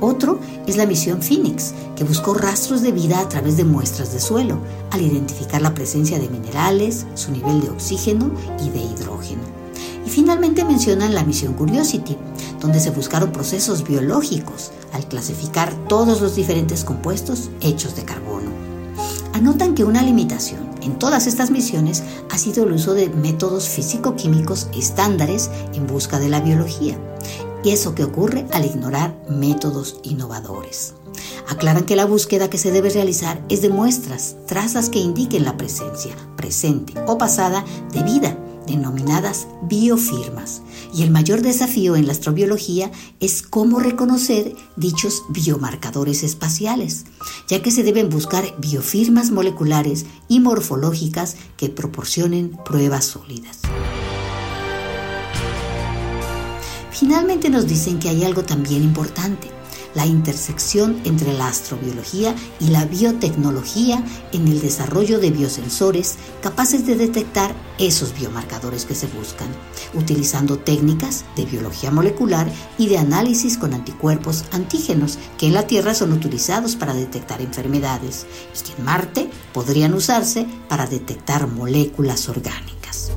[0.00, 4.20] Otro es la misión Phoenix, que buscó rastros de vida a través de muestras de
[4.20, 4.56] suelo,
[4.90, 8.30] al identificar la presencia de minerales, su nivel de oxígeno
[8.64, 9.42] y de hidrógeno.
[10.06, 12.16] Y finalmente mencionan la misión Curiosity,
[12.58, 18.51] donde se buscaron procesos biológicos al clasificar todos los diferentes compuestos hechos de carbono.
[19.32, 24.68] Anotan que una limitación en todas estas misiones ha sido el uso de métodos físico-químicos
[24.74, 26.98] estándares en busca de la biología,
[27.64, 30.94] y eso que ocurre al ignorar métodos innovadores.
[31.48, 35.56] Aclaran que la búsqueda que se debe realizar es de muestras, trazas que indiquen la
[35.56, 38.36] presencia, presente o pasada de vida,
[38.66, 40.62] denominadas biofirmas.
[40.94, 42.90] Y el mayor desafío en la astrobiología
[43.20, 47.04] es cómo reconocer dichos biomarcadores espaciales,
[47.48, 53.60] ya que se deben buscar biofirmas moleculares y morfológicas que proporcionen pruebas sólidas.
[56.90, 59.48] Finalmente nos dicen que hay algo también importante,
[59.94, 66.96] la intersección entre la astrobiología y la biotecnología en el desarrollo de biosensores capaces de
[66.96, 69.48] detectar esos biomarcadores que se buscan,
[69.94, 75.94] utilizando técnicas de biología molecular y de análisis con anticuerpos antígenos que en la Tierra
[75.94, 78.26] son utilizados para detectar enfermedades
[78.58, 83.12] y que en Marte podrían usarse para detectar moléculas orgánicas.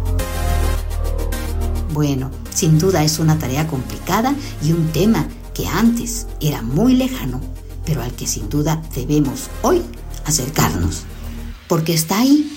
[1.93, 7.39] Bueno, sin duda es una tarea complicada y un tema que antes era muy lejano,
[7.85, 9.81] pero al que sin duda debemos hoy
[10.25, 11.03] acercarnos,
[11.67, 12.51] porque está ahí.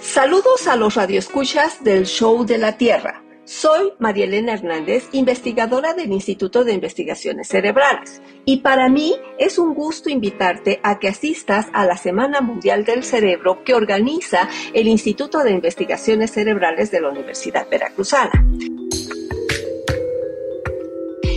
[0.00, 3.22] Saludos a los radioescuchas del Show de la Tierra.
[3.48, 9.72] Soy María Elena Hernández, investigadora del Instituto de Investigaciones Cerebrales, y para mí es un
[9.72, 15.42] gusto invitarte a que asistas a la Semana Mundial del Cerebro que organiza el Instituto
[15.42, 18.46] de Investigaciones Cerebrales de la Universidad Veracruzana.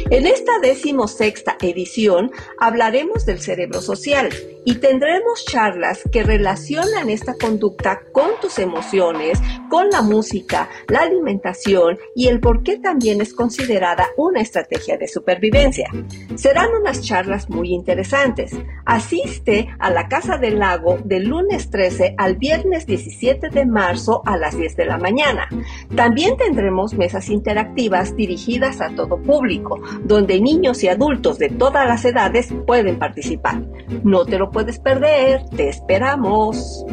[0.09, 4.27] En esta decimosexta edición hablaremos del cerebro social
[4.65, 9.39] y tendremos charlas que relacionan esta conducta con tus emociones,
[9.69, 15.07] con la música, la alimentación y el por qué también es considerada una estrategia de
[15.07, 15.89] supervivencia.
[16.35, 18.51] Serán unas charlas muy interesantes.
[18.85, 24.37] Asiste a la Casa del Lago del lunes 13 al viernes 17 de marzo a
[24.37, 25.47] las 10 de la mañana.
[25.95, 32.05] También tendremos mesas interactivas dirigidas a todo público, donde niños y adultos de todas las
[32.05, 33.61] edades pueden participar.
[34.03, 36.85] No te lo puedes perder, te esperamos.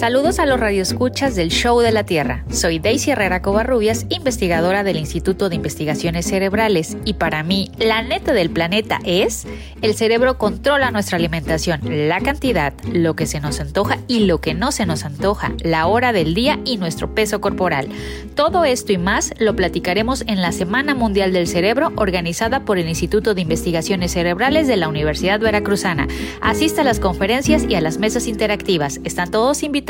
[0.00, 2.42] Saludos a los radioescuchas del Show de la Tierra.
[2.50, 8.32] Soy Daisy Herrera Covarrubias, investigadora del Instituto de Investigaciones Cerebrales, y para mí, la neta
[8.32, 9.46] del planeta es:
[9.82, 14.54] el cerebro controla nuestra alimentación, la cantidad, lo que se nos antoja y lo que
[14.54, 17.90] no se nos antoja, la hora del día y nuestro peso corporal.
[18.34, 22.88] Todo esto y más lo platicaremos en la Semana Mundial del Cerebro, organizada por el
[22.88, 26.08] Instituto de Investigaciones Cerebrales de la Universidad Veracruzana.
[26.40, 28.98] Asista a las conferencias y a las mesas interactivas.
[29.04, 29.89] Están todos invitados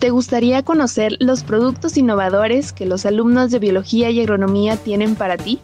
[0.00, 5.36] ¿Te gustaría conocer los productos innovadores que los alumnos de biología y agronomía tienen para
[5.36, 5.60] ti?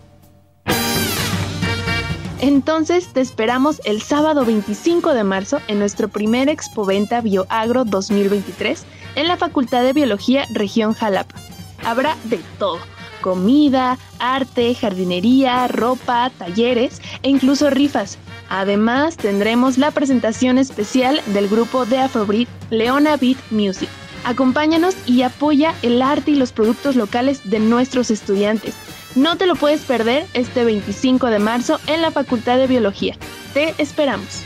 [2.42, 8.84] Entonces te esperamos el sábado 25 de marzo en nuestro primer Expoventa BioAgro 2023
[9.14, 11.34] en la Facultad de Biología Región Jalapa.
[11.82, 12.80] Habrá de todo,
[13.22, 18.18] comida, arte, jardinería, ropa, talleres e incluso rifas.
[18.50, 23.88] Además tendremos la presentación especial del grupo de Afrobeat Leona Beat Music
[24.26, 28.74] Acompáñanos y apoya el arte y los productos locales de nuestros estudiantes.
[29.14, 33.16] No te lo puedes perder este 25 de marzo en la Facultad de Biología.
[33.54, 34.42] Te esperamos.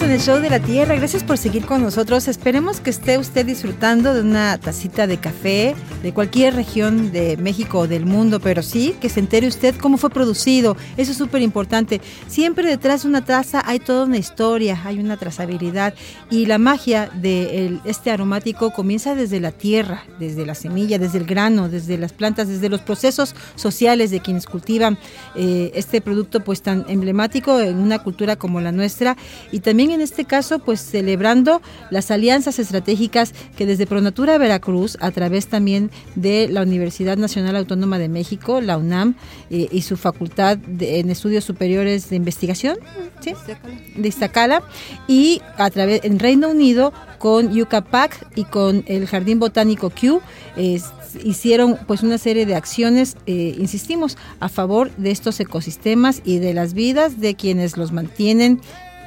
[0.00, 0.96] En el show de la Tierra.
[0.96, 2.26] Gracias por seguir con nosotros.
[2.26, 7.78] Esperemos que esté usted disfrutando de una tacita de café de cualquier región de México
[7.78, 10.76] o del mundo, pero sí que se entere usted cómo fue producido.
[10.96, 12.00] Eso es súper importante.
[12.26, 15.94] Siempre detrás de una taza hay toda una historia, hay una trazabilidad
[16.28, 21.24] y la magia de este aromático comienza desde la tierra, desde la semilla, desde el
[21.24, 24.98] grano, desde las plantas, desde los procesos sociales de quienes cultivan
[25.36, 29.16] eh, este producto pues tan emblemático en una cultura como la nuestra
[29.52, 31.60] y también en este caso pues celebrando
[31.90, 37.98] las alianzas estratégicas que desde Pronatura Veracruz a través también de la Universidad Nacional Autónoma
[37.98, 39.16] de México, la UNAM
[39.50, 42.78] eh, y su facultad en estudios superiores de investigación
[43.96, 44.62] de Iztacala
[45.08, 50.20] y a través en Reino Unido con UCAPAC y con el Jardín Botánico Q
[51.22, 56.54] hicieron pues una serie de acciones, eh, insistimos, a favor de estos ecosistemas y de
[56.54, 58.60] las vidas de quienes los mantienen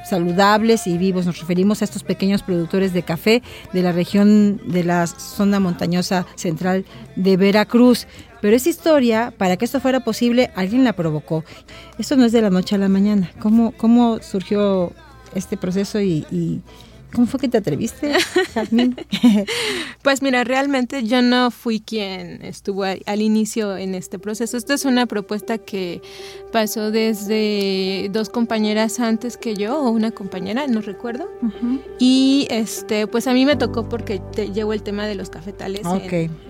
[0.08, 1.26] saludables y vivos.
[1.26, 3.42] Nos referimos a estos pequeños productores de café
[3.72, 6.84] de la región de la zona montañosa central
[7.16, 8.06] de Veracruz.
[8.40, 11.44] Pero esa historia, para que esto fuera posible, alguien la provocó.
[11.98, 13.30] Esto no es de la noche a la mañana.
[13.40, 14.92] ¿Cómo, cómo surgió
[15.34, 16.62] este proceso y
[17.12, 18.12] ¿Cómo fue que te atreviste,
[20.02, 24.56] pues mira, realmente yo no fui quien estuvo al inicio en este proceso.
[24.56, 26.02] Esta es una propuesta que
[26.52, 31.28] pasó desde dos compañeras antes que yo, o una compañera, no recuerdo.
[31.98, 35.82] Y este, pues a mí me tocó porque te llevo el tema de los cafetales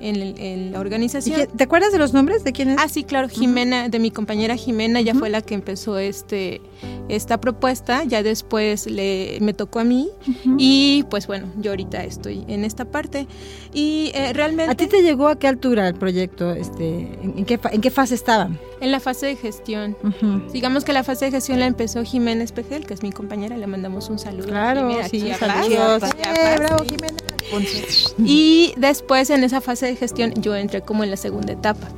[0.00, 1.46] en, la organización.
[1.56, 2.76] ¿Te acuerdas de los nombres de quiénes?
[2.80, 6.61] Ah, sí, claro, Jimena, de mi compañera Jimena, ella fue la que empezó este,
[7.09, 8.02] esta propuesta.
[8.04, 10.09] Ya después le, me tocó a mí.
[10.57, 13.26] Y pues bueno, yo ahorita estoy en esta parte.
[13.72, 14.72] Y eh, realmente...
[14.72, 16.53] ¿A ti te llegó a qué altura el proyecto?
[16.53, 18.59] Este, ¿en, qué, ¿En qué fase estaban?
[18.80, 19.96] En la fase de gestión.
[20.53, 23.66] Digamos que la fase de gestión la empezó Jiménez Pejel, que es mi compañera, le
[23.66, 24.46] mandamos un saludo.
[24.46, 26.03] Claro, sí, saludos.
[26.05, 27.16] Eh, bravo, Jimena.
[28.24, 31.89] Y después en esa fase de gestión yo entré como en la segunda etapa.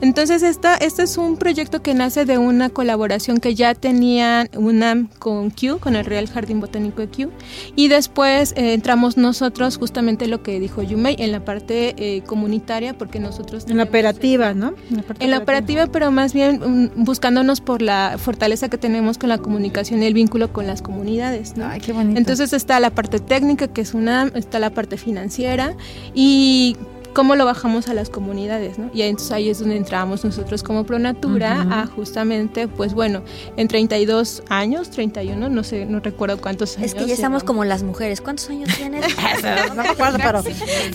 [0.00, 5.08] Entonces esta, este es un proyecto que nace de una colaboración que ya tenían UNAM
[5.18, 7.30] con Q, con el Real Jardín Botánico de Q.
[7.76, 12.96] Y después eh, entramos nosotros justamente lo que dijo Yumei en la parte eh, comunitaria
[12.96, 13.66] porque nosotros...
[13.68, 14.74] En la operativa, ¿no?
[15.18, 19.38] En la operativa, pero más bien mm, buscándonos por la fortaleza que tenemos con la
[19.38, 21.56] comunicación y el vínculo con las comunidades.
[21.56, 21.66] ¿no?
[21.66, 22.18] Ay, qué bonito.
[22.18, 25.76] Entonces está la parte técnica, que es una, está la parte financiera
[26.12, 26.76] y
[27.12, 28.88] cómo lo bajamos a las comunidades, ¿no?
[28.94, 33.22] Y entonces ahí es donde entramos nosotros como Pronatura a justamente, pues bueno,
[33.56, 36.86] en 32 años, 31, no sé, no recuerdo cuántos años.
[36.86, 38.20] Es que ya estamos como las mujeres.
[38.20, 39.04] ¿Cuántos años tienes?
[39.74, 40.40] no me acuerdo, pero...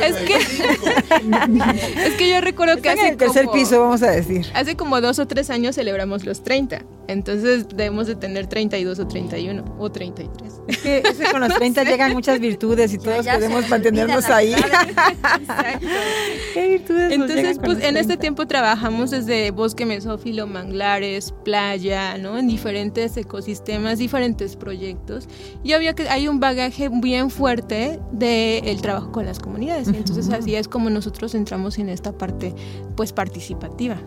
[0.06, 0.36] Es que,
[2.06, 4.46] es que yo recuerdo que Están hace en el tercer como- piso, vamos a decir.
[4.54, 6.84] Hace como dos o tres años celebramos los 30.
[7.08, 10.54] Entonces debemos de tener 32 o 31 o 33.
[10.68, 14.56] Es que, es que con los 30 llegan muchas virtudes y todos nos mantenernos ahí.
[16.54, 18.18] ¿Qué virtudes Entonces, pues en este 30?
[18.18, 22.38] tiempo trabajamos desde bosque mesófilo, manglares, playa, ¿no?
[22.38, 25.28] En diferentes ecosistemas, diferentes proyectos.
[25.64, 29.88] Y obvio que hay un bagaje bien fuerte del trabajo con las comunidades.
[29.88, 32.54] Entonces, así es como nosotros entramos en esta parte,
[32.96, 33.98] pues, participativa.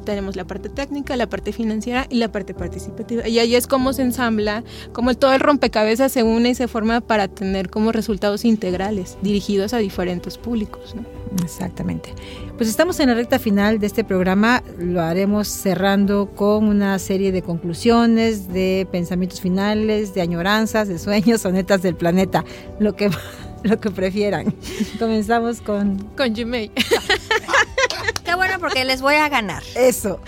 [0.00, 3.28] Tenemos la parte técnica, la parte financiera y la parte participativa.
[3.28, 7.00] Y ahí es como se ensambla, como todo el rompecabezas se une y se forma
[7.00, 11.04] para tener como resultados integrales, dirigidos a diferentes públicos, ¿no?
[11.42, 12.14] Exactamente.
[12.56, 14.62] Pues estamos en la recta final de este programa.
[14.78, 21.40] Lo haremos cerrando con una serie de conclusiones, de pensamientos finales, de añoranzas, de sueños,
[21.40, 22.44] sonetas del planeta,
[22.78, 23.10] lo que,
[23.62, 24.54] lo que prefieran.
[24.98, 25.98] Comenzamos con...
[26.16, 26.70] Con Gmail.
[28.36, 29.62] Bueno porque les voy a ganar.
[29.74, 30.20] Eso.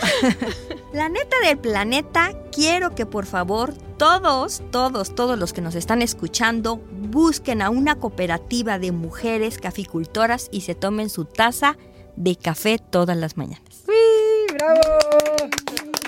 [0.92, 6.02] La neta del planeta, quiero que por favor todos, todos, todos los que nos están
[6.02, 11.76] escuchando busquen a una cooperativa de mujeres caficultoras y se tomen su taza
[12.16, 13.84] de café todas las mañanas.
[13.88, 14.80] ¡Uy, bravo!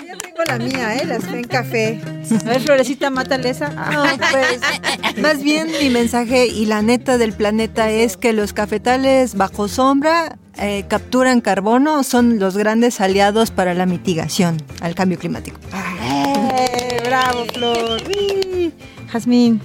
[0.07, 1.05] Yo tengo la mía, ¿eh?
[1.05, 2.01] Las en café.
[2.45, 3.69] A ver, Florecita, mátale esa.
[3.69, 9.35] No, pues, más bien mi mensaje y la neta del planeta es que los cafetales
[9.35, 15.59] bajo sombra eh, capturan carbono, son los grandes aliados para la mitigación al cambio climático.
[15.73, 18.01] ¡Eh, bravo, Flor!
[18.07, 18.73] ¡Uy!
[19.11, 19.61] Jazmín.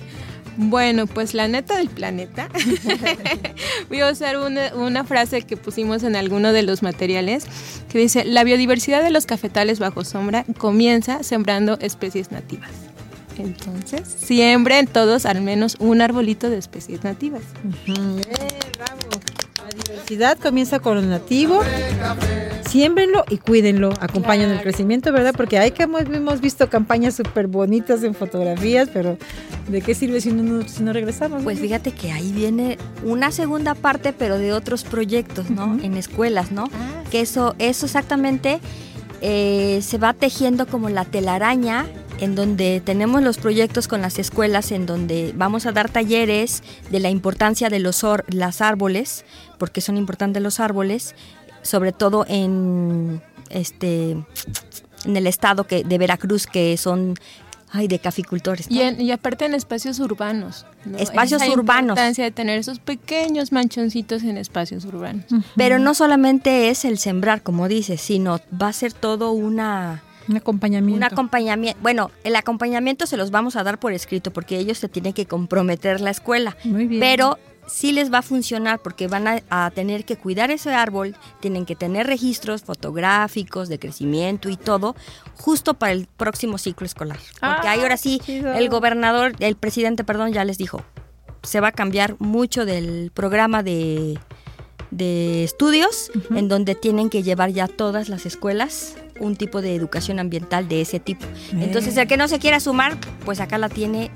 [0.57, 2.49] Bueno, pues la neta del planeta.
[3.89, 7.47] Voy a usar una, una frase que pusimos en alguno de los materiales
[7.89, 12.71] que dice, la biodiversidad de los cafetales bajo sombra comienza sembrando especies nativas.
[13.39, 17.43] Entonces, siembren todos al menos un arbolito de especies nativas.
[17.87, 19.34] La
[19.75, 21.61] diversidad comienza con lo nativo.
[22.69, 23.93] Siémbrenlo y cuídenlo.
[24.01, 25.35] Acompañan el crecimiento, ¿verdad?
[25.37, 29.17] Porque hay que hemos, visto campañas súper bonitas en fotografías, pero
[29.69, 31.43] ¿de qué sirve si no, si no regresamos?
[31.45, 35.79] Pues fíjate que ahí viene una segunda parte, pero de otros proyectos, ¿no?
[35.83, 36.69] En escuelas, ¿no?
[37.11, 38.59] Que eso, eso exactamente
[39.21, 41.87] eh, se va tejiendo como la telaraña,
[42.21, 47.01] en donde tenemos los proyectos con las escuelas, en donde vamos a dar talleres de
[47.01, 49.25] la importancia de los or- las árboles,
[49.65, 51.15] porque son importantes los árboles,
[51.63, 54.11] sobre todo en este
[55.07, 57.15] en el estado que de Veracruz, que son
[57.73, 58.71] ay, de caficultores.
[58.71, 58.77] ¿no?
[58.77, 60.67] Y, en- y aparte en espacios urbanos.
[60.85, 60.99] ¿no?
[60.99, 61.93] Espacios Esa urbanos.
[61.93, 65.25] importancia de tener esos pequeños manchoncitos en espacios urbanos.
[65.57, 70.03] Pero no solamente es el sembrar, como dices, sino va a ser todo una...
[70.29, 70.97] Un acompañamiento.
[70.97, 71.81] Un acompañamiento.
[71.83, 75.27] Bueno, el acompañamiento se los vamos a dar por escrito porque ellos se tienen que
[75.27, 76.57] comprometer la escuela.
[76.65, 77.01] Muy bien.
[77.01, 81.17] Pero sí les va a funcionar porque van a, a tener que cuidar ese árbol,
[81.41, 84.95] tienen que tener registros fotográficos de crecimiento y todo,
[85.35, 87.19] justo para el próximo ciclo escolar.
[87.41, 90.83] Porque ahí ahora sí, el gobernador, el presidente, perdón, ya les dijo,
[91.43, 94.19] se va a cambiar mucho del programa de,
[94.97, 100.19] de estudios, en donde tienen que llevar ya todas las escuelas un tipo de educación
[100.19, 101.25] ambiental de ese tipo.
[101.53, 104.11] Entonces, el que no se quiera sumar, pues acá la tiene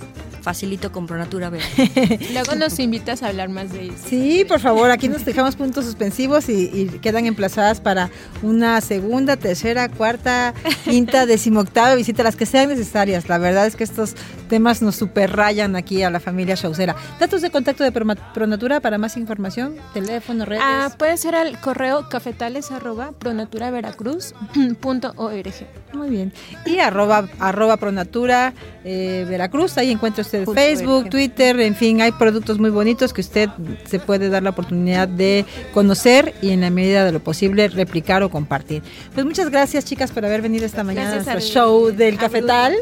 [0.49, 2.26] facilito con Pronatura Verde.
[2.32, 4.09] Luego nos invitas a hablar más de eso.
[4.09, 8.09] Sí, por favor, aquí nos dejamos puntos suspensivos y, y quedan emplazadas para
[8.42, 13.28] una segunda, tercera, cuarta, quinta, decimoctava visita, las que sean necesarias.
[13.28, 14.14] La verdad es que estos
[14.49, 16.96] temas nos superrayan aquí a la familia Chaucera.
[17.20, 20.62] Datos de contacto de Pronatura para más información, teléfono, redes.
[20.64, 25.53] Ah, puede ser al correo cafetales arroba pronaturaveracruz.org.
[25.92, 26.32] Muy bien.
[26.64, 32.59] Y arroba, arroba Pronatura eh, Veracruz, ahí encuentra usted Facebook, Twitter, en fin, hay productos
[32.59, 33.49] muy bonitos que usted
[33.86, 38.22] se puede dar la oportunidad de conocer y en la medida de lo posible replicar
[38.22, 38.82] o compartir.
[39.14, 42.18] Pues muchas gracias chicas por haber venido esta mañana gracias a nuestro show del a
[42.18, 42.74] cafetal.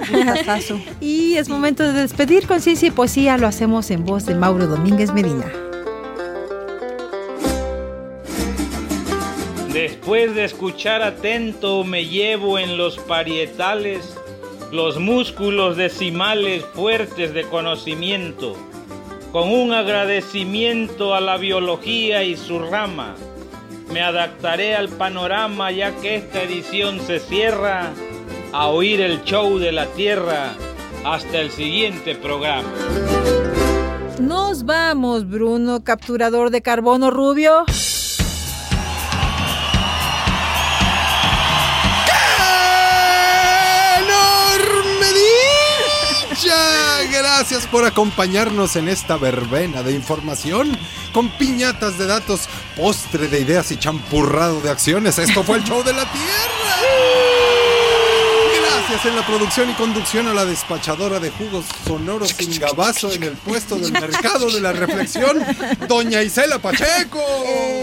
[1.01, 4.67] y es momento de despedir con ciencia y poesía, lo hacemos en voz de Mauro
[4.67, 5.45] Domínguez Medina.
[9.73, 14.17] Después de escuchar atento, me llevo en los parietales
[14.73, 18.57] los músculos decimales fuertes de conocimiento,
[19.33, 23.15] con un agradecimiento a la biología y su rama.
[23.93, 27.93] Me adaptaré al panorama ya que esta edición se cierra
[28.53, 30.55] a oír el show de la Tierra
[31.05, 32.69] hasta el siguiente programa.
[34.19, 37.65] Nos vamos, Bruno, capturador de carbono rubio.
[47.49, 50.77] Gracias por acompañarnos en esta verbena de información
[51.13, 55.17] con piñatas de datos, postre de ideas y champurrado de acciones.
[55.21, 56.56] Esto fue el show de la Tierra.
[58.89, 63.25] Gracias en la producción y conducción a la despachadora de jugos sonoros sin gabazo en
[63.25, 65.45] el puesto del mercado de la reflexión,
[65.89, 67.21] doña Isela Pacheco.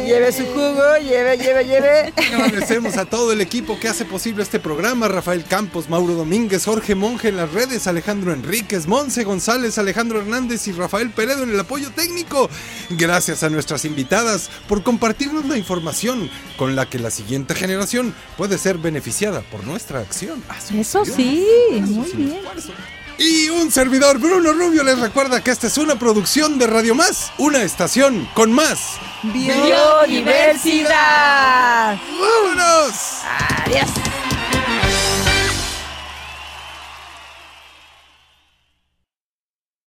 [0.06, 2.14] Lleve su jugo, lleve, lleve, lleve.
[2.16, 6.95] Agradecemos a todo el equipo que hace posible este programa, Rafael Campos, Mauro Domínguez, Jorge
[6.95, 11.60] Monge en las redes, Alejandro Enríquez, Monse González, Alejandro Hernández y Rafael Peredo en el
[11.60, 12.49] apoyo técnico.
[12.91, 18.58] Gracias a nuestras invitadas por compartirnos la información con la que la siguiente generación puede
[18.58, 20.41] ser beneficiada por nuestra acción.
[20.94, 21.44] Eso sí,
[21.88, 22.39] muy bien.
[23.18, 27.32] Y un servidor, Bruno Rubio, les recuerda que esta es una producción de Radio Más,
[27.39, 31.98] una estación con más biodiversidad.
[32.20, 32.94] ¡Vámonos!
[33.66, 33.89] Adiós.